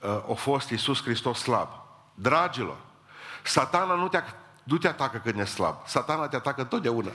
uh, 0.00 0.30
a 0.30 0.32
fost 0.34 0.70
Iisus 0.70 1.02
Hristos 1.02 1.38
slab. 1.38 1.68
Dragilor, 2.14 2.76
Satana 3.48 3.94
nu 3.94 4.08
te, 4.08 4.22
nu 4.62 4.78
te 4.78 4.88
atacă 4.88 5.20
când 5.24 5.38
e 5.38 5.44
slab. 5.44 5.76
Satana 5.86 6.28
te 6.28 6.36
atacă 6.36 6.64
totdeauna. 6.64 7.12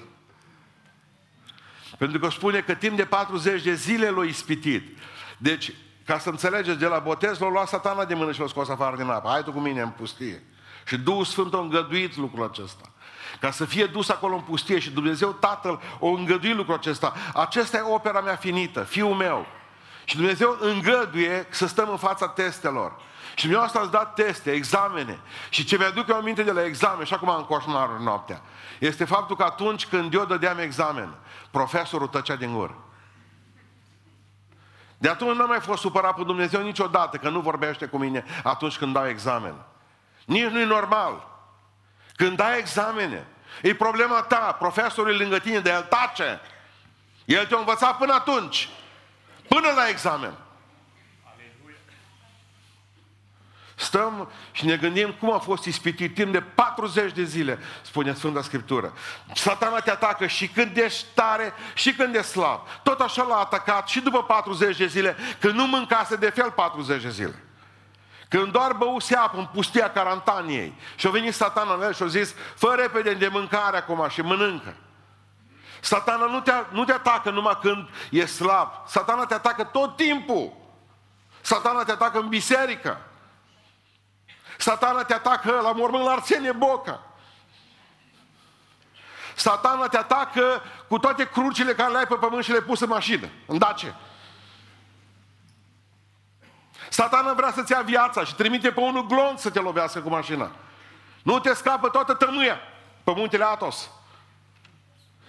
Pentru 1.97 2.19
că 2.19 2.29
spune 2.29 2.59
că 2.59 2.73
timp 2.73 2.97
de 2.97 3.05
40 3.05 3.63
de 3.63 3.73
zile 3.73 4.09
l-a 4.09 4.23
ispitit. 4.23 4.97
Deci, 5.37 5.71
ca 6.05 6.19
să 6.19 6.29
înțelegeți, 6.29 6.79
de 6.79 6.85
la 6.85 6.99
botez 6.99 7.39
l-a 7.39 7.49
luat 7.49 7.67
satana 7.67 8.05
de 8.05 8.13
mână 8.13 8.31
și 8.31 8.39
l-a 8.39 8.47
scos 8.47 8.69
afară 8.69 8.95
din 8.95 9.09
apă. 9.09 9.29
Hai 9.29 9.43
tu 9.43 9.51
cu 9.51 9.59
mine 9.59 9.81
în 9.81 9.89
pustie. 9.89 10.43
Și 10.85 10.97
Duhul 10.97 11.25
Sfânt 11.25 11.53
a 11.53 11.57
îngăduit 11.57 12.15
lucrul 12.15 12.43
acesta. 12.43 12.91
Ca 13.39 13.51
să 13.51 13.65
fie 13.65 13.85
dus 13.85 14.09
acolo 14.09 14.35
în 14.35 14.41
pustie 14.41 14.79
și 14.79 14.89
Dumnezeu 14.89 15.31
Tatăl 15.31 15.81
o 15.99 16.07
îngăduit 16.07 16.55
lucrul 16.55 16.75
acesta. 16.75 17.13
Acesta 17.33 17.77
e 17.77 17.81
opera 17.81 18.21
mea 18.21 18.35
finită, 18.35 18.83
fiul 18.83 19.15
meu. 19.15 19.45
Și 20.05 20.15
Dumnezeu 20.15 20.57
îngăduie 20.59 21.47
să 21.49 21.67
stăm 21.67 21.89
în 21.89 21.97
fața 21.97 22.27
testelor. 22.27 22.99
Și 23.35 23.41
dumneavoastră 23.41 23.81
ați 23.81 23.91
dat 23.91 24.13
teste, 24.13 24.51
examene. 24.51 25.19
Și 25.49 25.63
ce 25.63 25.77
mi-aduc 25.77 26.07
eu 26.07 26.15
aminte 26.15 26.43
de 26.43 26.51
la 26.51 26.63
examen, 26.63 27.05
și 27.05 27.13
acum 27.13 27.29
am 27.29 27.43
coșmarul 27.43 27.99
noaptea, 27.99 28.41
este 28.79 29.05
faptul 29.05 29.35
că 29.35 29.43
atunci 29.43 29.87
când 29.87 30.13
eu 30.13 30.25
dădeam 30.25 30.59
examen, 30.59 31.13
profesorul 31.51 32.07
tăcea 32.07 32.35
din 32.35 32.53
gură. 32.53 32.75
De 34.97 35.09
atunci 35.09 35.35
nu 35.35 35.41
am 35.41 35.47
mai 35.47 35.59
fost 35.59 35.81
supărat 35.81 36.15
pe 36.15 36.23
Dumnezeu 36.23 36.61
niciodată 36.61 37.17
că 37.17 37.29
nu 37.29 37.39
vorbește 37.39 37.85
cu 37.85 37.97
mine 37.97 38.25
atunci 38.43 38.77
când 38.77 38.93
dau 38.93 39.07
examen. 39.07 39.55
Nici 40.25 40.49
nu 40.49 40.59
e 40.59 40.65
normal. 40.65 41.27
Când 42.15 42.37
dai 42.37 42.57
examene, 42.57 43.27
e 43.61 43.75
problema 43.75 44.21
ta, 44.21 44.55
profesorul 44.59 45.17
lângă 45.17 45.39
tine, 45.39 45.59
de 45.59 45.69
el 45.69 45.81
tace. 45.81 46.41
El 47.25 47.45
te-a 47.45 47.57
învățat 47.57 47.97
până 47.97 48.13
atunci, 48.13 48.69
până 49.47 49.67
la 49.75 49.87
examen. 49.87 50.33
Stăm 53.81 54.31
și 54.51 54.65
ne 54.65 54.75
gândim 54.75 55.15
cum 55.19 55.33
a 55.33 55.37
fost 55.37 55.65
ispitit 55.65 56.13
timp 56.15 56.31
de 56.31 56.41
40 56.41 57.11
de 57.11 57.23
zile, 57.23 57.59
spune 57.81 58.13
Sfânta 58.13 58.41
Scriptură. 58.41 58.93
Satana 59.33 59.79
te 59.79 59.91
atacă 59.91 60.27
și 60.27 60.47
când 60.47 60.77
ești 60.77 61.05
tare 61.13 61.53
și 61.73 61.93
când 61.93 62.15
ești 62.15 62.27
slab. 62.27 62.59
Tot 62.83 62.99
așa 62.99 63.23
l-a 63.23 63.35
atacat 63.35 63.87
și 63.87 63.99
după 63.99 64.23
40 64.23 64.77
de 64.77 64.85
zile, 64.85 65.15
când 65.39 65.53
nu 65.53 65.67
mâncase 65.67 66.15
de 66.15 66.29
fel 66.29 66.51
40 66.51 67.01
de 67.01 67.09
zile. 67.09 67.43
Când 68.29 68.51
doar 68.51 68.73
băuse 68.73 69.15
apă 69.15 69.37
în 69.37 69.47
pustia 69.53 69.91
Carantaniei 69.91 70.73
și 70.95 71.07
a 71.07 71.09
venit 71.09 71.33
satana 71.33 71.73
în 71.73 71.81
el 71.81 71.93
și 71.93 72.03
a 72.03 72.07
zis, 72.07 72.35
fă 72.55 72.75
repede 72.77 73.13
de 73.13 73.27
mâncare 73.27 73.77
acum 73.77 74.07
și 74.09 74.21
mănâncă. 74.21 74.75
Satana 75.79 76.25
nu 76.25 76.39
te, 76.39 76.51
nu 76.69 76.83
te 76.83 76.91
atacă 76.91 77.29
numai 77.29 77.57
când 77.61 77.89
e 78.09 78.25
slab. 78.25 78.67
Satana 78.87 79.25
te 79.25 79.33
atacă 79.33 79.63
tot 79.63 79.95
timpul. 79.95 80.53
Satana 81.41 81.83
te 81.83 81.91
atacă 81.91 82.19
în 82.19 82.27
biserică. 82.27 83.05
Satana 84.61 85.03
te 85.03 85.13
atacă 85.13 85.59
la 85.63 85.71
mormânt 85.71 86.03
la 86.03 86.11
Arsenie 86.11 86.51
Boca. 86.51 86.99
Satana 89.35 89.87
te 89.87 89.97
atacă 89.97 90.61
cu 90.87 90.99
toate 90.99 91.29
crucile 91.29 91.73
care 91.73 91.91
le 91.91 91.97
ai 91.97 92.07
pe 92.07 92.15
pământ 92.15 92.43
și 92.43 92.51
le 92.51 92.61
pus 92.61 92.79
în 92.79 92.87
mașină, 92.87 93.29
în 93.45 93.57
dace. 93.57 93.95
Satana 96.89 97.33
vrea 97.33 97.51
să-ți 97.51 97.71
ia 97.71 97.81
viața 97.81 98.23
și 98.23 98.35
trimite 98.35 98.71
pe 98.71 98.79
unul 98.79 99.07
glonț 99.07 99.41
să 99.41 99.49
te 99.49 99.59
lovească 99.59 99.99
cu 99.99 100.09
mașina. 100.09 100.51
Nu 101.23 101.39
te 101.39 101.53
scapă 101.53 101.89
toată 101.89 102.13
tămâia 102.13 102.59
pe 103.03 103.13
muntele 103.15 103.43
Atos. 103.43 103.89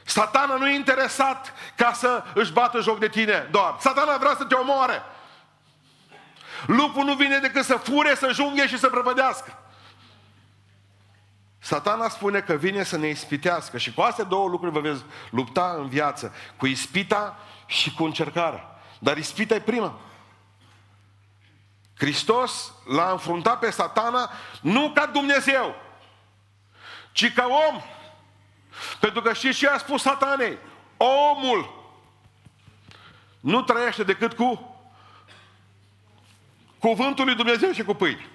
Satana 0.04 0.56
nu 0.56 0.68
e 0.68 0.74
interesat 0.74 1.52
ca 1.76 1.92
să 1.92 2.24
își 2.34 2.52
bată 2.52 2.80
joc 2.80 2.98
de 2.98 3.08
tine 3.08 3.48
doar. 3.50 3.76
Satana 3.78 4.16
vrea 4.16 4.34
să 4.36 4.44
te 4.44 4.54
omoare. 4.54 5.02
Lupul 6.66 7.04
nu 7.04 7.14
vine 7.14 7.38
decât 7.38 7.64
să 7.64 7.76
fure, 7.76 8.14
să 8.14 8.30
junghe 8.32 8.66
și 8.66 8.78
să 8.78 8.88
prăpădească. 8.88 9.58
Satana 11.58 12.08
spune 12.08 12.40
că 12.40 12.54
vine 12.54 12.82
să 12.82 12.96
ne 12.96 13.08
ispitească 13.08 13.78
și 13.78 13.94
cu 13.94 14.00
astea 14.00 14.24
două 14.24 14.48
lucruri 14.48 14.72
vă 14.72 14.80
veți 14.80 15.04
lupta 15.30 15.74
în 15.78 15.88
viață. 15.88 16.34
Cu 16.56 16.66
ispita 16.66 17.38
și 17.66 17.94
cu 17.94 18.04
încercarea. 18.04 18.80
Dar 18.98 19.16
ispita 19.16 19.54
e 19.54 19.60
prima. 19.60 20.00
Hristos 21.96 22.72
l-a 22.86 23.10
înfruntat 23.10 23.58
pe 23.58 23.70
satana 23.70 24.30
nu 24.60 24.90
ca 24.94 25.06
Dumnezeu, 25.06 25.74
ci 27.12 27.32
ca 27.32 27.46
om. 27.70 27.80
Pentru 29.00 29.22
că 29.22 29.32
știți 29.32 29.58
ce 29.58 29.68
a 29.68 29.78
spus 29.78 30.02
satanei? 30.02 30.58
Omul 30.96 31.80
nu 33.40 33.62
trăiește 33.62 34.02
decât 34.02 34.32
cu 34.32 34.71
cuvântul 36.82 37.24
lui 37.24 37.34
Dumnezeu 37.34 37.70
și 37.70 37.82
cu 37.82 37.94
pâine. 37.94 38.26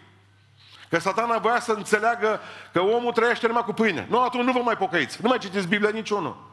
Că 0.89 0.99
satana 0.99 1.38
voia 1.38 1.60
să 1.60 1.71
înțeleagă 1.71 2.39
că 2.73 2.81
omul 2.81 3.12
trăiește 3.12 3.47
numai 3.47 3.63
cu 3.63 3.73
pâine. 3.73 4.07
Nu, 4.10 4.23
atunci 4.23 4.45
nu 4.45 4.51
vă 4.51 4.60
mai 4.60 4.77
pocăiți. 4.77 5.21
Nu 5.21 5.27
mai 5.27 5.38
citiți 5.38 5.67
Biblia 5.67 5.89
niciunul. 5.89 6.45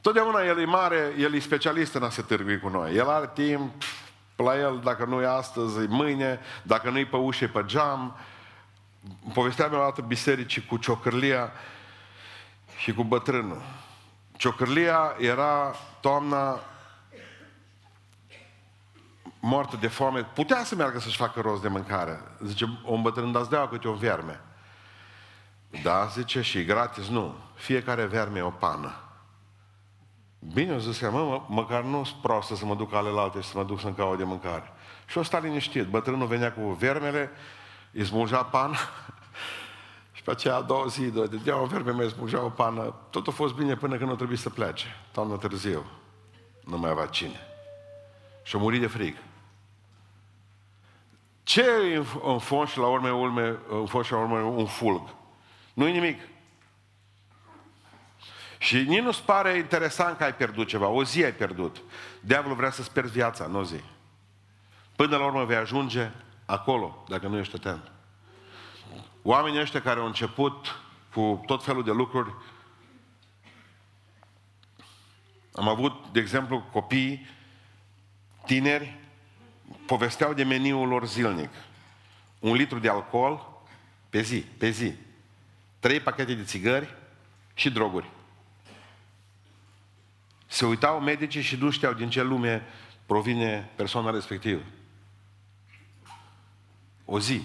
Totdeauna 0.00 0.42
el 0.42 0.58
e 0.58 0.64
mare, 0.64 1.14
el 1.18 1.34
e 1.34 1.38
specialist 1.38 1.94
în 1.94 2.02
a 2.02 2.10
se 2.10 2.22
târgui 2.22 2.60
cu 2.60 2.68
noi. 2.68 2.94
El 2.94 3.08
are 3.08 3.30
timp, 3.34 3.82
la 4.36 4.58
el, 4.58 4.80
dacă 4.84 5.04
nu 5.04 5.20
e 5.20 5.26
astăzi, 5.26 5.78
e 5.78 5.86
mâine, 5.88 6.40
dacă 6.62 6.90
nu 6.90 6.98
e 6.98 7.06
pe 7.06 7.16
ușă, 7.16 7.44
e 7.44 7.46
pe 7.46 7.62
geam. 7.66 8.16
Povesteam 9.34 9.72
eu 9.72 9.80
o 9.80 9.82
dată 9.82 10.00
bisericii 10.00 10.66
cu 10.66 10.76
ciocârlia 10.76 11.52
și 12.76 12.94
cu 12.94 13.04
bătrânul. 13.04 13.62
Ciocârlia 14.36 15.14
era 15.18 15.74
toamna 16.00 16.60
moartă 19.44 19.76
de 19.76 19.86
foame, 19.86 20.22
putea 20.22 20.64
să 20.64 20.74
meargă 20.74 20.98
să-și 20.98 21.16
facă 21.16 21.40
rost 21.40 21.62
de 21.62 21.68
mâncare. 21.68 22.20
Zice, 22.44 22.78
o 22.84 22.94
îmbătrân, 22.94 23.32
dați 23.32 23.50
dea 23.50 23.68
câte 23.68 23.88
o 23.88 23.92
verme. 23.92 24.40
Da, 25.82 26.06
zice, 26.06 26.40
și 26.40 26.64
gratis, 26.64 27.08
nu. 27.08 27.34
Fiecare 27.54 28.04
verme 28.04 28.38
e 28.38 28.42
o 28.42 28.50
pană. 28.50 28.94
Bine, 30.52 30.74
o 30.74 30.78
zis 30.78 30.98
că, 30.98 31.10
mă, 31.10 31.22
mă, 31.22 31.42
măcar 31.48 31.82
nu 31.82 32.04
sunt 32.04 32.20
proastă 32.20 32.54
să 32.54 32.64
mă 32.64 32.74
duc 32.74 32.94
alelalte 32.94 33.40
și 33.40 33.48
să 33.48 33.58
mă 33.58 33.64
duc 33.64 33.80
să-mi 33.80 33.94
caut 33.94 34.18
de 34.18 34.24
mâncare. 34.24 34.72
Și 35.06 35.18
o 35.18 35.22
sta 35.22 35.38
liniștit. 35.38 35.86
Bătrânul 35.86 36.26
venea 36.26 36.52
cu 36.52 36.60
vermele, 36.60 37.30
îi 37.92 38.04
smulgea 38.04 38.44
pană 38.44 38.76
și 40.12 40.22
pe 40.22 40.30
aceea 40.30 40.54
a 40.54 40.62
doua 40.62 40.86
zi, 40.86 41.10
de 41.10 41.26
dea 41.44 41.60
o 41.60 41.66
verme, 41.66 41.90
mai 41.90 42.08
smulgea 42.08 42.44
o 42.44 42.48
pană. 42.48 42.94
Tot 43.10 43.26
a 43.26 43.30
fost 43.30 43.54
bine 43.54 43.76
până 43.76 43.96
când 43.96 44.10
a 44.10 44.14
trebuit 44.14 44.38
să 44.38 44.50
plece. 44.50 44.86
Toamnă 45.12 45.36
târziu. 45.36 45.84
Nu 46.64 46.78
mai 46.78 46.90
avea 46.90 47.06
cine. 47.06 47.40
Și 48.42 48.56
a 48.56 48.58
murit 48.58 48.80
de 48.80 48.86
frig. 48.86 49.16
Ce 51.42 51.62
e 51.62 52.04
în 52.22 52.38
fond 52.38 52.68
și 52.68 52.78
la 52.78 52.86
urme, 52.86 53.10
urme, 53.10 53.58
în 53.68 53.86
fond 53.86 54.04
și 54.04 54.12
la 54.12 54.18
urme 54.18 54.42
un 54.42 54.66
fulg? 54.66 55.14
Nu 55.74 55.86
e 55.86 55.90
nimic. 55.90 56.20
Și 58.58 58.76
nici 58.76 59.02
nu-ți 59.02 59.22
pare 59.22 59.56
interesant 59.56 60.16
că 60.16 60.24
ai 60.24 60.34
pierdut 60.34 60.68
ceva. 60.68 60.86
O 60.86 61.04
zi 61.04 61.24
ai 61.24 61.32
pierdut. 61.32 61.82
Diavolul 62.20 62.56
vrea 62.56 62.70
să-ți 62.70 62.92
pierzi 62.92 63.12
viața, 63.12 63.46
nu 63.46 63.58
o 63.58 63.64
zi. 63.64 63.80
Până 64.96 65.16
la 65.16 65.24
urmă 65.24 65.44
vei 65.44 65.56
ajunge 65.56 66.10
acolo, 66.46 67.04
dacă 67.08 67.26
nu 67.26 67.38
ești 67.38 67.54
atent. 67.54 67.92
Oamenii 69.22 69.60
ăștia 69.60 69.82
care 69.82 70.00
au 70.00 70.06
început 70.06 70.80
cu 71.14 71.42
tot 71.46 71.64
felul 71.64 71.84
de 71.84 71.90
lucruri, 71.90 72.34
am 75.54 75.68
avut, 75.68 76.08
de 76.12 76.20
exemplu, 76.20 76.62
copii 76.72 77.26
tineri, 78.46 79.00
povesteau 79.92 80.32
de 80.32 80.44
meniul 80.44 80.88
lor 80.88 81.06
zilnic. 81.06 81.50
Un 82.38 82.54
litru 82.54 82.78
de 82.78 82.88
alcool 82.88 83.46
pe 84.10 84.20
zi, 84.20 84.38
pe 84.38 84.70
zi. 84.70 84.94
Trei 85.80 86.00
pachete 86.00 86.34
de 86.34 86.44
țigări 86.44 86.94
și 87.54 87.70
droguri. 87.70 88.10
Se 90.46 90.66
uitau 90.66 91.00
medicii 91.00 91.42
și 91.42 91.56
nu 91.56 91.70
știau 91.70 91.92
din 91.92 92.10
ce 92.10 92.22
lume 92.22 92.62
provine 93.06 93.70
persoana 93.76 94.10
respectivă. 94.10 94.62
O 97.04 97.20
zi. 97.20 97.42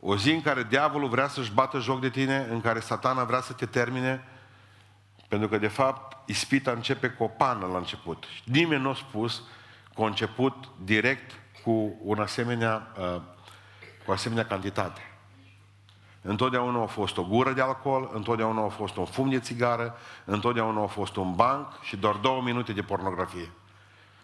O 0.00 0.16
zi 0.16 0.30
în 0.30 0.42
care 0.42 0.62
diavolul 0.62 1.08
vrea 1.08 1.28
să-și 1.28 1.52
bată 1.52 1.78
joc 1.78 2.00
de 2.00 2.10
tine, 2.10 2.46
în 2.50 2.60
care 2.60 2.80
satana 2.80 3.24
vrea 3.24 3.40
să 3.40 3.52
te 3.52 3.66
termine, 3.66 4.24
pentru 5.28 5.48
că, 5.48 5.58
de 5.58 5.68
fapt, 5.68 6.28
ispita 6.28 6.70
începe 6.70 7.08
cu 7.08 7.24
o 7.24 7.28
pană 7.28 7.66
la 7.66 7.78
început. 7.78 8.24
Nimeni 8.44 8.82
nu 8.82 8.88
a 8.88 8.94
spus 8.94 9.42
că 9.94 10.02
a 10.02 10.06
început 10.06 10.54
direct 10.84 11.40
cu 11.64 11.94
un 12.02 12.20
asemenea, 12.20 12.92
uh, 12.98 13.20
cu 14.04 14.10
o 14.10 14.12
asemenea 14.12 14.44
cantitate. 14.44 15.00
Întotdeauna 16.22 16.82
a 16.82 16.86
fost 16.86 17.16
o 17.16 17.24
gură 17.24 17.52
de 17.52 17.60
alcool, 17.60 18.10
întotdeauna 18.12 18.64
a 18.64 18.68
fost 18.68 18.96
un 18.96 19.04
fum 19.04 19.28
de 19.28 19.38
țigară, 19.38 19.96
întotdeauna 20.24 20.82
a 20.82 20.86
fost 20.86 21.16
un 21.16 21.34
banc 21.34 21.80
și 21.80 21.96
doar 21.96 22.14
două 22.14 22.42
minute 22.42 22.72
de 22.72 22.82
pornografie. 22.82 23.50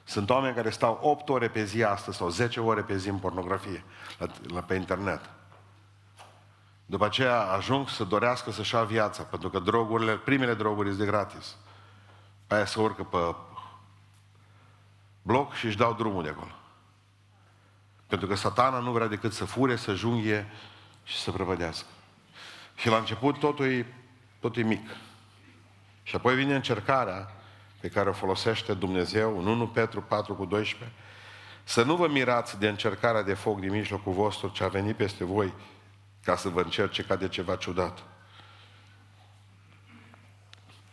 Sunt 0.05 0.31
oameni 0.31 0.55
care 0.55 0.71
stau 0.71 0.99
8 1.03 1.29
ore 1.29 1.49
pe 1.49 1.65
zi 1.65 1.83
astăzi 1.83 2.17
sau 2.17 2.29
10 2.29 2.61
ore 2.61 2.83
pe 2.83 2.97
zi 2.97 3.09
în 3.09 3.19
pornografie 3.19 3.85
la, 4.19 4.27
la, 4.55 4.61
pe 4.61 4.75
internet. 4.75 5.21
După 6.87 7.05
aceea 7.05 7.41
ajung 7.41 7.89
să 7.89 8.05
dorească 8.05 8.51
să-și 8.51 8.75
ia 8.75 8.83
viața, 8.83 9.23
pentru 9.23 9.51
că 9.51 9.59
drogurile, 9.59 10.13
primele 10.17 10.55
droguri 10.55 10.89
sunt 10.89 11.01
de 11.01 11.07
gratis. 11.07 11.57
Pe 12.47 12.55
aia 12.55 12.65
se 12.65 12.81
urcă 12.81 13.03
pe 13.03 13.35
bloc 15.23 15.55
și 15.55 15.67
își 15.67 15.77
dau 15.77 15.95
drumul 15.95 16.23
de 16.23 16.29
acolo. 16.29 16.53
Pentru 18.07 18.27
că 18.27 18.35
satana 18.35 18.79
nu 18.79 18.93
vrea 18.93 19.07
decât 19.07 19.33
să 19.33 19.45
fure, 19.45 19.77
să 19.77 19.95
junghie 19.95 20.47
și 21.05 21.17
să 21.17 21.31
prăvădească. 21.31 21.87
Și 22.75 22.89
la 22.89 22.97
început 22.97 23.39
totul 23.39 23.67
e, 23.67 23.87
totul 24.41 24.63
e 24.63 24.65
mic. 24.65 24.89
Și 26.03 26.17
apoi 26.17 26.35
vine 26.35 26.55
încercarea 26.55 27.33
pe 27.81 27.89
care 27.89 28.09
o 28.09 28.13
folosește 28.13 28.75
Dumnezeu 28.75 29.39
în 29.39 29.47
1 29.47 29.67
Petru 29.67 30.03
4 30.03 30.35
cu 30.35 30.45
12. 30.45 30.97
Să 31.65 31.83
nu 31.83 31.97
vă 31.97 32.09
mirați 32.09 32.59
de 32.59 32.69
încercarea 32.69 33.23
de 33.23 33.35
foc 33.35 33.61
din 33.61 33.71
mijlocul 33.71 34.13
vostru 34.13 34.49
ce 34.49 34.65
a 34.65 34.69
venit 34.69 34.97
peste 34.97 35.25
voi 35.25 35.53
ca 36.25 36.37
să 36.37 36.49
vă 36.49 36.61
încerce 36.61 37.03
ca 37.03 37.17
de 37.17 37.29
ceva 37.29 37.57
ciudat. 37.57 38.05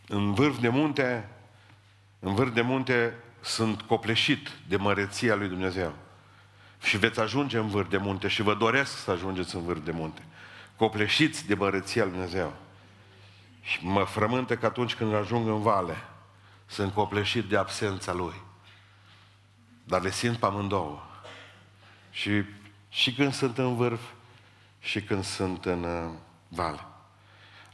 În 0.07 0.33
vârf 0.33 0.59
de 0.59 0.69
munte, 0.69 1.29
în 2.19 2.35
vârf 2.35 2.53
de 2.53 2.61
munte 2.61 3.23
sunt 3.45 3.81
copleșit 3.81 4.51
de 4.67 4.75
măreția 4.75 5.35
lui 5.35 5.47
Dumnezeu. 5.47 5.93
Și 6.81 6.97
veți 6.97 7.19
ajunge 7.19 7.57
în 7.57 7.67
vârf 7.67 7.89
de 7.89 7.97
munte 7.97 8.27
și 8.27 8.41
vă 8.41 8.55
doresc 8.55 8.97
să 8.97 9.11
ajungeți 9.11 9.55
în 9.55 9.63
vârf 9.63 9.83
de 9.83 9.91
munte. 9.91 10.21
Copleșiți 10.75 11.47
de 11.47 11.55
măreția 11.55 12.03
lui 12.03 12.11
Dumnezeu. 12.11 12.53
Și 13.61 13.85
mă 13.85 14.03
frământă 14.03 14.57
că 14.57 14.65
atunci 14.65 14.95
când 14.95 15.13
ajung 15.13 15.47
în 15.47 15.61
vale, 15.61 15.95
sunt 16.65 16.93
copleșit 16.93 17.43
de 17.43 17.57
absența 17.57 18.13
Lui. 18.13 18.41
Dar 19.83 20.01
le 20.01 20.11
simt 20.11 20.37
pe 20.37 20.45
amândouă. 20.45 21.03
Și, 22.11 22.43
și 22.89 23.13
când 23.13 23.33
sunt 23.33 23.57
în 23.57 23.75
vârf, 23.75 24.01
și 24.79 25.01
când 25.01 25.23
sunt 25.23 25.65
în 25.65 25.83
uh, 25.83 26.11
vale. 26.47 26.94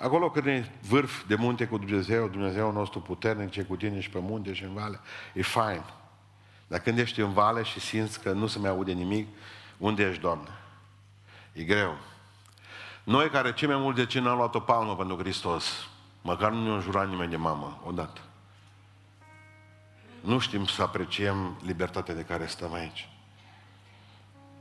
Acolo 0.02 0.30
când 0.32 0.46
e 0.46 0.72
vârf 0.82 1.28
de 1.28 1.36
munte 1.36 1.68
cu 1.68 1.78
Dumnezeu, 1.78 2.28
Dumnezeu 2.28 2.72
nostru 2.72 3.00
puternic, 3.00 3.50
ce 3.50 3.64
cu 3.64 3.76
tine 3.76 4.00
și 4.00 4.10
pe 4.10 4.20
munte 4.20 4.54
și 4.54 4.64
în 4.64 4.74
vale, 4.74 5.00
e 5.34 5.42
fain. 5.42 5.84
Dar 6.68 6.80
când 6.80 6.98
ești 6.98 7.20
în 7.20 7.34
vale 7.34 7.64
și 7.64 7.80
simți 7.80 8.22
că 8.22 8.32
nu 8.32 8.48
se 8.48 8.60
mai 8.60 8.70
aude 8.70 8.92
nimic, 8.92 9.28
unde 9.78 10.08
ești, 10.08 10.22
Doamne? 10.22 10.50
E 11.54 11.64
greu. 11.64 11.98
Noi 13.04 13.30
care 13.30 13.54
cei 13.54 13.68
mai 13.68 13.78
mult 13.78 13.96
de 13.96 14.06
cine 14.06 14.30
am 14.30 14.38
luat 14.38 14.56
o 14.56 14.60
palmă 14.60 14.96
pentru 14.96 15.18
Hristos, 15.18 15.88
măcar 16.22 16.52
nu 16.52 16.64
ne-a 16.64 16.80
jurat 16.80 17.10
nimeni 17.10 17.30
de 17.30 17.38
mamă, 17.38 17.82
odată. 17.86 18.22
Nu 20.22 20.40
știm 20.40 20.66
să 20.66 20.82
apreciem 20.82 21.60
libertatea 21.66 22.14
de 22.14 22.22
care 22.22 22.46
stăm 22.46 22.74
aici. 22.74 23.10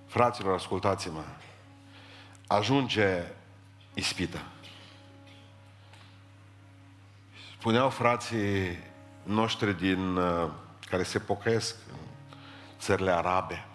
Fraților, 0.07 0.55
ascultați-mă. 0.55 1.22
Ajunge 2.46 3.22
ispita. 3.94 4.42
Spuneau 7.61 7.90
frații 7.90 8.79
noștri 9.23 9.79
din, 9.79 10.16
uh, 10.16 10.51
care 10.88 11.03
se 11.03 11.18
pocăiesc 11.18 11.77
în 11.90 11.99
țările 12.79 13.11
arabe 13.11 13.66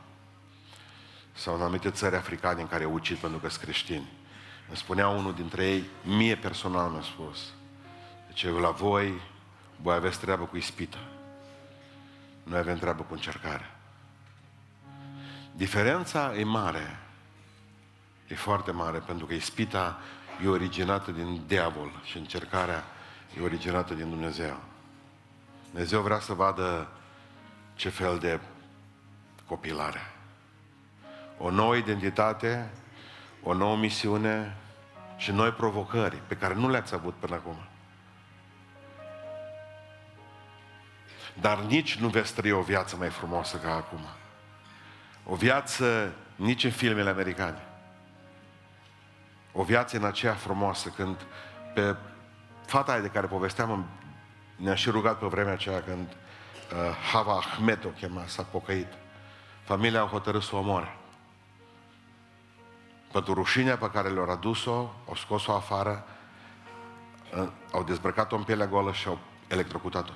sau 1.34 1.56
în 1.56 1.62
anumite 1.62 1.90
țări 1.90 2.16
africane 2.16 2.62
în 2.62 2.68
care 2.68 2.84
au 2.84 2.94
ucit 2.94 3.18
pentru 3.18 3.40
că 3.40 3.50
sunt 3.50 3.64
creștini. 3.64 4.12
Îmi 4.68 4.78
spunea 4.78 5.08
unul 5.08 5.34
dintre 5.34 5.66
ei, 5.66 5.84
mie 6.04 6.36
personal 6.36 6.90
mi-a 6.90 7.02
spus, 7.02 7.54
deci 8.28 8.46
la 8.60 8.70
voi, 8.70 9.22
voi 9.82 9.96
aveți 9.96 10.20
treabă 10.20 10.44
cu 10.44 10.58
ispită. 10.58 10.98
Noi 12.44 12.60
avem 12.60 12.78
treabă 12.78 13.04
cu 13.04 13.14
încercare. 13.14 13.76
Diferența 15.52 16.36
e 16.36 16.44
mare. 16.44 17.00
E 18.28 18.36
foarte 18.36 18.72
mare, 18.72 18.98
pentru 18.98 19.26
că 19.26 19.34
ispita 19.34 20.00
e 20.44 20.48
originată 20.48 21.12
din 21.12 21.42
diavol 21.48 21.92
și 22.04 22.18
încercarea 22.18 22.84
e 23.38 23.42
originată 23.42 23.94
din 23.94 24.10
Dumnezeu. 24.10 24.60
Dumnezeu 25.72 26.02
vrea 26.02 26.20
să 26.20 26.34
vadă 26.34 26.88
ce 27.76 27.90
fel 27.90 28.18
de 28.18 28.40
copilare. 29.48 30.02
O 31.38 31.50
nouă 31.50 31.76
identitate, 31.76 32.70
o 33.44 33.54
nouă 33.54 33.76
misiune 33.78 34.58
și 35.18 35.32
noi 35.32 35.52
provocări 35.52 36.22
pe 36.28 36.36
care 36.36 36.54
nu 36.54 36.70
le-ați 36.70 36.94
avut 36.94 37.14
până 37.14 37.36
acum. 37.36 37.58
Dar 41.40 41.60
nici 41.60 41.96
nu 41.96 42.08
veți 42.08 42.34
trăi 42.34 42.52
o 42.52 42.62
viață 42.62 42.96
mai 42.96 43.10
frumoasă 43.10 43.58
ca 43.58 43.74
acum. 43.74 44.00
O 45.26 45.36
viață 45.36 46.14
nici 46.36 46.64
în 46.64 46.72
filmele 46.72 47.10
americane. 47.10 47.66
O 49.52 49.64
viață 49.64 49.98
în 49.98 50.04
aceea 50.04 50.34
frumoasă 50.34 50.90
când 50.90 51.26
pe 51.74 51.96
fata 52.66 52.92
aia 52.92 53.02
de 53.02 53.08
care 53.08 53.28
povesteam 53.28 53.86
ne-a 54.56 54.76
și 54.76 54.90
rugat 54.90 55.20
pe 55.20 55.26
vremea 55.26 55.54
aceea 55.54 55.82
când 55.82 56.08
uh, 56.08 56.96
Hava 57.12 57.34
Ahmed 57.34 57.86
o 57.86 57.90
chema, 57.90 58.24
s-a 58.26 58.44
pocăit. 58.44 58.88
Familia 59.64 60.02
a 60.02 60.08
hotărât 60.08 60.42
să 60.42 60.56
o 60.56 60.58
omoare. 60.58 60.98
Pentru 63.12 63.34
rușinea 63.34 63.78
pe 63.78 63.90
care 63.90 64.10
le-au 64.10 64.30
adus-o, 64.30 64.94
au 65.08 65.16
scos-o 65.16 65.54
afară, 65.54 66.06
uh, 67.38 67.48
au 67.72 67.84
dezbrăcat-o 67.84 68.36
în 68.36 68.44
pielea 68.44 68.68
goală 68.68 68.92
și 68.92 69.08
au 69.08 69.20
electrocutat-o. 69.48 70.14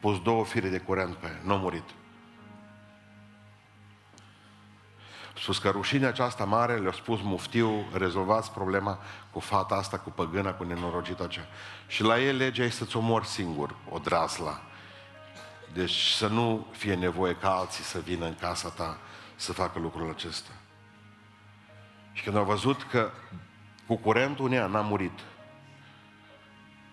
Pus 0.00 0.22
două 0.22 0.44
fire 0.44 0.68
de 0.68 0.78
curent 0.78 1.14
pe 1.14 1.26
ea, 1.26 1.40
nu 1.42 1.52
a 1.52 1.56
murit. 1.56 1.90
Spus 5.40 5.58
că 5.58 5.70
rușinea 5.70 6.08
aceasta 6.08 6.44
mare, 6.44 6.76
le-a 6.76 6.92
spus 6.92 7.20
muftiu, 7.22 7.84
rezolvați 7.92 8.52
problema 8.52 8.98
cu 9.32 9.40
fata 9.40 9.74
asta, 9.74 9.98
cu 9.98 10.10
păgâna, 10.10 10.52
cu 10.52 10.64
nenorocită 10.64 11.22
aceea. 11.22 11.46
Și 11.86 12.02
la 12.02 12.20
el 12.20 12.36
legea 12.36 12.62
e 12.62 12.68
să-ți 12.68 12.96
omori 12.96 13.26
singur, 13.26 13.74
o 13.90 13.98
drasla. 13.98 14.60
Deci 15.72 16.00
să 16.00 16.26
nu 16.26 16.66
fie 16.70 16.94
nevoie 16.94 17.34
ca 17.34 17.50
alții 17.50 17.84
să 17.84 17.98
vină 17.98 18.26
în 18.26 18.34
casa 18.40 18.68
ta 18.68 18.98
să 19.36 19.52
facă 19.52 19.78
lucrul 19.78 20.10
acesta. 20.10 20.50
Și 22.12 22.22
când 22.22 22.36
au 22.36 22.44
văzut 22.44 22.82
că 22.82 23.10
cu 23.86 23.96
curentul 23.96 24.44
unea 24.44 24.66
n-a 24.66 24.80
murit, 24.80 25.18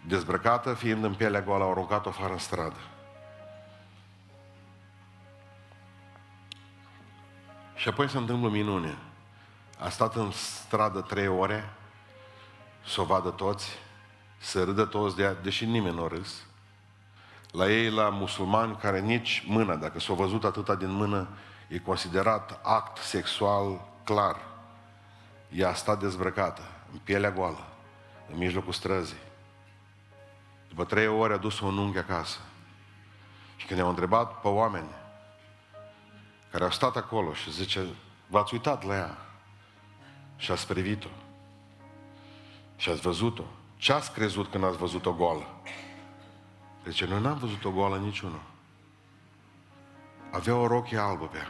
dezbrăcată, 0.07 0.73
fiind 0.73 1.03
în 1.03 1.13
pielea 1.13 1.41
goală, 1.41 1.63
au 1.63 1.73
rugat-o 1.73 2.09
afară 2.09 2.31
în 2.31 2.37
stradă. 2.37 2.79
Și 7.75 7.87
apoi 7.87 8.09
se 8.09 8.17
întâmplă 8.17 8.49
minune. 8.49 8.97
A 9.79 9.89
stat 9.89 10.15
în 10.15 10.31
stradă 10.31 11.01
trei 11.01 11.27
ore, 11.27 11.73
să 12.85 13.01
o 13.01 13.03
vadă 13.03 13.29
toți, 13.29 13.69
să 14.37 14.63
râdă 14.63 14.85
toți 14.85 15.15
de 15.15 15.23
ea, 15.23 15.33
deși 15.33 15.65
nimeni 15.65 15.95
nu 15.95 16.03
a 16.03 16.07
râs. 16.07 16.43
La 17.51 17.69
ei, 17.69 17.89
la 17.89 18.09
musulmani, 18.09 18.75
care 18.75 18.99
nici 18.99 19.43
mână, 19.47 19.75
dacă 19.75 19.99
s-au 19.99 20.15
văzut 20.15 20.43
atâta 20.43 20.75
din 20.75 20.91
mână, 20.91 21.27
e 21.67 21.79
considerat 21.79 22.59
act 22.63 22.97
sexual 22.97 23.87
clar. 24.03 24.35
Ea 25.49 25.69
a 25.69 25.73
stat 25.73 25.99
dezbrăcată, 25.99 26.61
în 26.91 26.99
pielea 27.03 27.31
goală, 27.31 27.67
în 28.31 28.37
mijlocul 28.37 28.73
străzii. 28.73 29.23
După 30.67 30.83
trei 30.83 31.07
ore 31.07 31.33
a 31.33 31.37
dus-o 31.37 31.65
un 31.65 31.77
unghi 31.77 31.97
acasă. 31.97 32.37
Și 33.55 33.65
când 33.65 33.79
i-au 33.79 33.89
întrebat 33.89 34.41
pe 34.41 34.47
oameni, 34.47 34.89
care 36.55 36.67
au 36.67 36.73
stat 36.73 36.95
acolo 36.95 37.33
și 37.33 37.51
zice, 37.51 37.85
v-ați 38.27 38.53
uitat 38.53 38.83
la 38.83 38.95
ea 38.95 39.17
și 40.37 40.51
ați 40.51 40.67
privit-o 40.67 41.07
și 42.75 42.89
ați 42.89 43.01
văzut-o. 43.01 43.43
Ce 43.77 43.93
ați 43.93 44.11
crezut 44.11 44.47
când 44.47 44.63
ați 44.63 44.77
văzut-o 44.77 45.13
goală? 45.13 45.45
Deci 46.83 47.03
noi 47.03 47.21
n-am 47.21 47.37
văzut-o 47.37 47.71
goală 47.71 47.97
niciunul. 47.97 48.41
Avea 50.31 50.55
o 50.55 50.67
rochie 50.67 50.97
albă 50.97 51.25
pe 51.25 51.37
ea. 51.37 51.49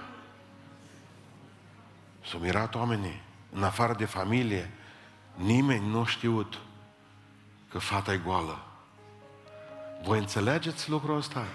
S-au 2.30 2.40
mirat 2.40 2.76
oamenii. 2.76 3.22
În 3.52 3.64
afară 3.64 3.94
de 3.94 4.06
familie, 4.06 4.72
nimeni 5.36 5.88
nu 5.88 6.00
a 6.02 6.06
știut 6.06 6.60
că 7.70 7.80
fata 7.80 8.14
e 8.14 8.18
goală. 8.18 8.64
Voi 10.04 10.20
înțelegeți 10.20 10.90
lucrul 10.90 11.18
ăsta? 11.18 11.46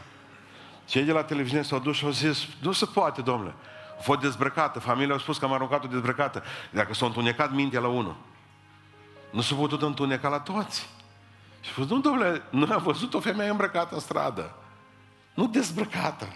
Cei 0.91 1.03
de 1.03 1.13
la 1.13 1.23
televiziune 1.23 1.63
s-au 1.63 1.79
dus 1.79 1.97
și 1.97 2.05
au 2.05 2.11
zis, 2.11 2.47
nu 2.61 2.73
se 2.73 2.87
poate, 2.87 3.23
domnule. 3.23 3.55
A 3.99 4.03
fost 4.03 4.21
dezbrăcată, 4.21 4.79
familia 4.79 5.15
a 5.15 5.19
spus 5.19 5.39
că 5.39 5.45
am 5.45 5.53
aruncat-o 5.53 5.87
dezbrăcată. 5.87 6.43
Dacă 6.71 6.95
s-a 6.95 7.07
întunecat 7.07 7.53
mintea 7.53 7.81
la 7.81 7.89
unul, 7.89 8.17
nu 9.31 9.41
s-a 9.41 9.55
putut 9.55 9.83
întuneca 9.83 10.29
la 10.29 10.41
toți. 10.41 10.81
Și 11.61 11.71
a 11.71 11.73
spus, 11.73 11.89
nu, 11.89 11.99
domnule, 11.99 12.43
nu 12.51 12.73
am 12.73 12.83
văzut 12.83 13.15
o 13.15 13.21
femeie 13.21 13.51
îmbrăcată 13.51 13.95
în 13.95 14.01
stradă. 14.01 14.55
Nu 15.35 15.47
dezbrăcată. 15.47 16.27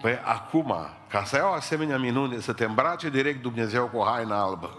Păi 0.00 0.18
acum, 0.24 0.74
ca 1.08 1.24
să 1.24 1.36
iau 1.36 1.52
asemenea 1.52 1.98
minune, 1.98 2.40
să 2.40 2.52
te 2.52 2.64
îmbrace 2.64 3.10
direct 3.10 3.42
Dumnezeu 3.42 3.86
cu 3.86 3.96
o 3.96 4.04
haină 4.04 4.34
albă. 4.34 4.78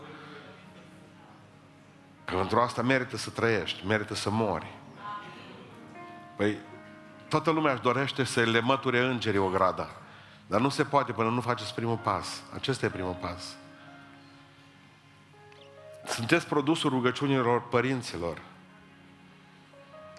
Că 2.26 2.36
pentru 2.36 2.60
asta 2.60 2.82
merită 2.82 3.18
să 3.18 3.30
trăiești, 3.30 3.86
merită 3.88 4.16
să 4.16 4.30
mori. 4.30 4.68
Păi 6.36 6.58
Toată 7.32 7.52
lumea 7.52 7.72
își 7.74 7.82
dorește 7.82 8.24
să 8.24 8.42
le 8.42 8.60
măture 8.60 9.00
îngerii 9.00 9.40
o 9.40 9.48
grada. 9.48 9.90
Dar 10.48 10.60
nu 10.60 10.70
se 10.70 10.84
poate 10.84 11.12
până 11.12 11.30
nu 11.30 11.42
faceți 11.42 11.74
primul 11.74 11.98
pas. 11.98 12.44
Acesta 12.54 12.86
e 12.86 12.90
primul 12.90 13.18
pas. 13.22 13.56
Sunteți 16.06 16.48
produsul 16.48 16.90
rugăciunilor 16.90 17.68
părinților. 17.68 18.38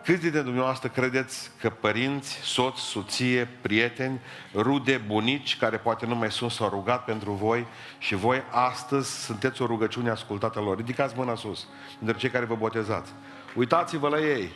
Câți 0.05 0.21
dintre 0.21 0.41
dumneavoastră 0.41 0.89
credeți 0.89 1.51
că 1.61 1.71
părinți, 1.71 2.33
soți, 2.33 2.81
soție, 2.81 3.49
prieteni, 3.61 4.21
rude, 4.55 4.97
bunici, 4.97 5.57
care 5.57 5.77
poate 5.77 6.07
nu 6.07 6.15
mai 6.15 6.31
sunt, 6.31 6.51
s-au 6.51 6.69
rugat 6.69 7.05
pentru 7.05 7.33
voi 7.33 7.67
și 7.99 8.15
voi 8.15 8.43
astăzi 8.51 9.25
sunteți 9.25 9.63
o 9.63 9.67
rugăciune 9.67 10.11
ascultată 10.11 10.61
lor? 10.61 10.77
Ridicați 10.77 11.15
mâna 11.17 11.35
sus, 11.35 11.67
dintre 11.99 12.17
cei 12.17 12.31
care 12.31 12.45
vă 12.45 12.55
botezați. 12.55 13.13
Uitați-vă 13.55 14.09
la 14.09 14.21
ei. 14.21 14.53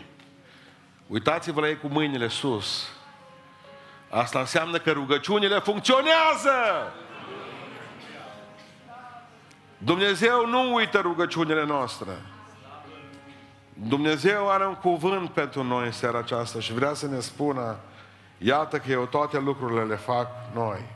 Uitați-vă 1.07 1.61
la 1.61 1.69
ei 1.69 1.79
cu 1.79 1.87
mâinile 1.87 2.29
sus. 2.29 2.89
Asta 4.11 4.39
înseamnă 4.39 4.79
că 4.79 4.91
rugăciunile 4.91 5.59
funcționează. 5.59 6.93
Dumnezeu 9.79 10.47
nu 10.47 10.75
uită 10.75 10.99
rugăciunile 10.99 11.65
noastre. 11.65 12.11
Dumnezeu 13.73 14.51
are 14.51 14.67
un 14.67 14.75
cuvânt 14.75 15.31
pentru 15.31 15.63
noi 15.63 15.87
în 15.87 15.93
seara 15.93 16.19
aceasta 16.19 16.61
și 16.61 16.73
vrea 16.73 16.95
să 16.95 17.07
ne 17.07 17.21
spună, 17.21 17.77
iată 18.39 18.79
că 18.79 18.91
eu 18.91 19.05
toate 19.05 19.39
lucrurile 19.39 19.85
le 19.85 19.97
fac 19.97 20.29
noi. 20.55 20.96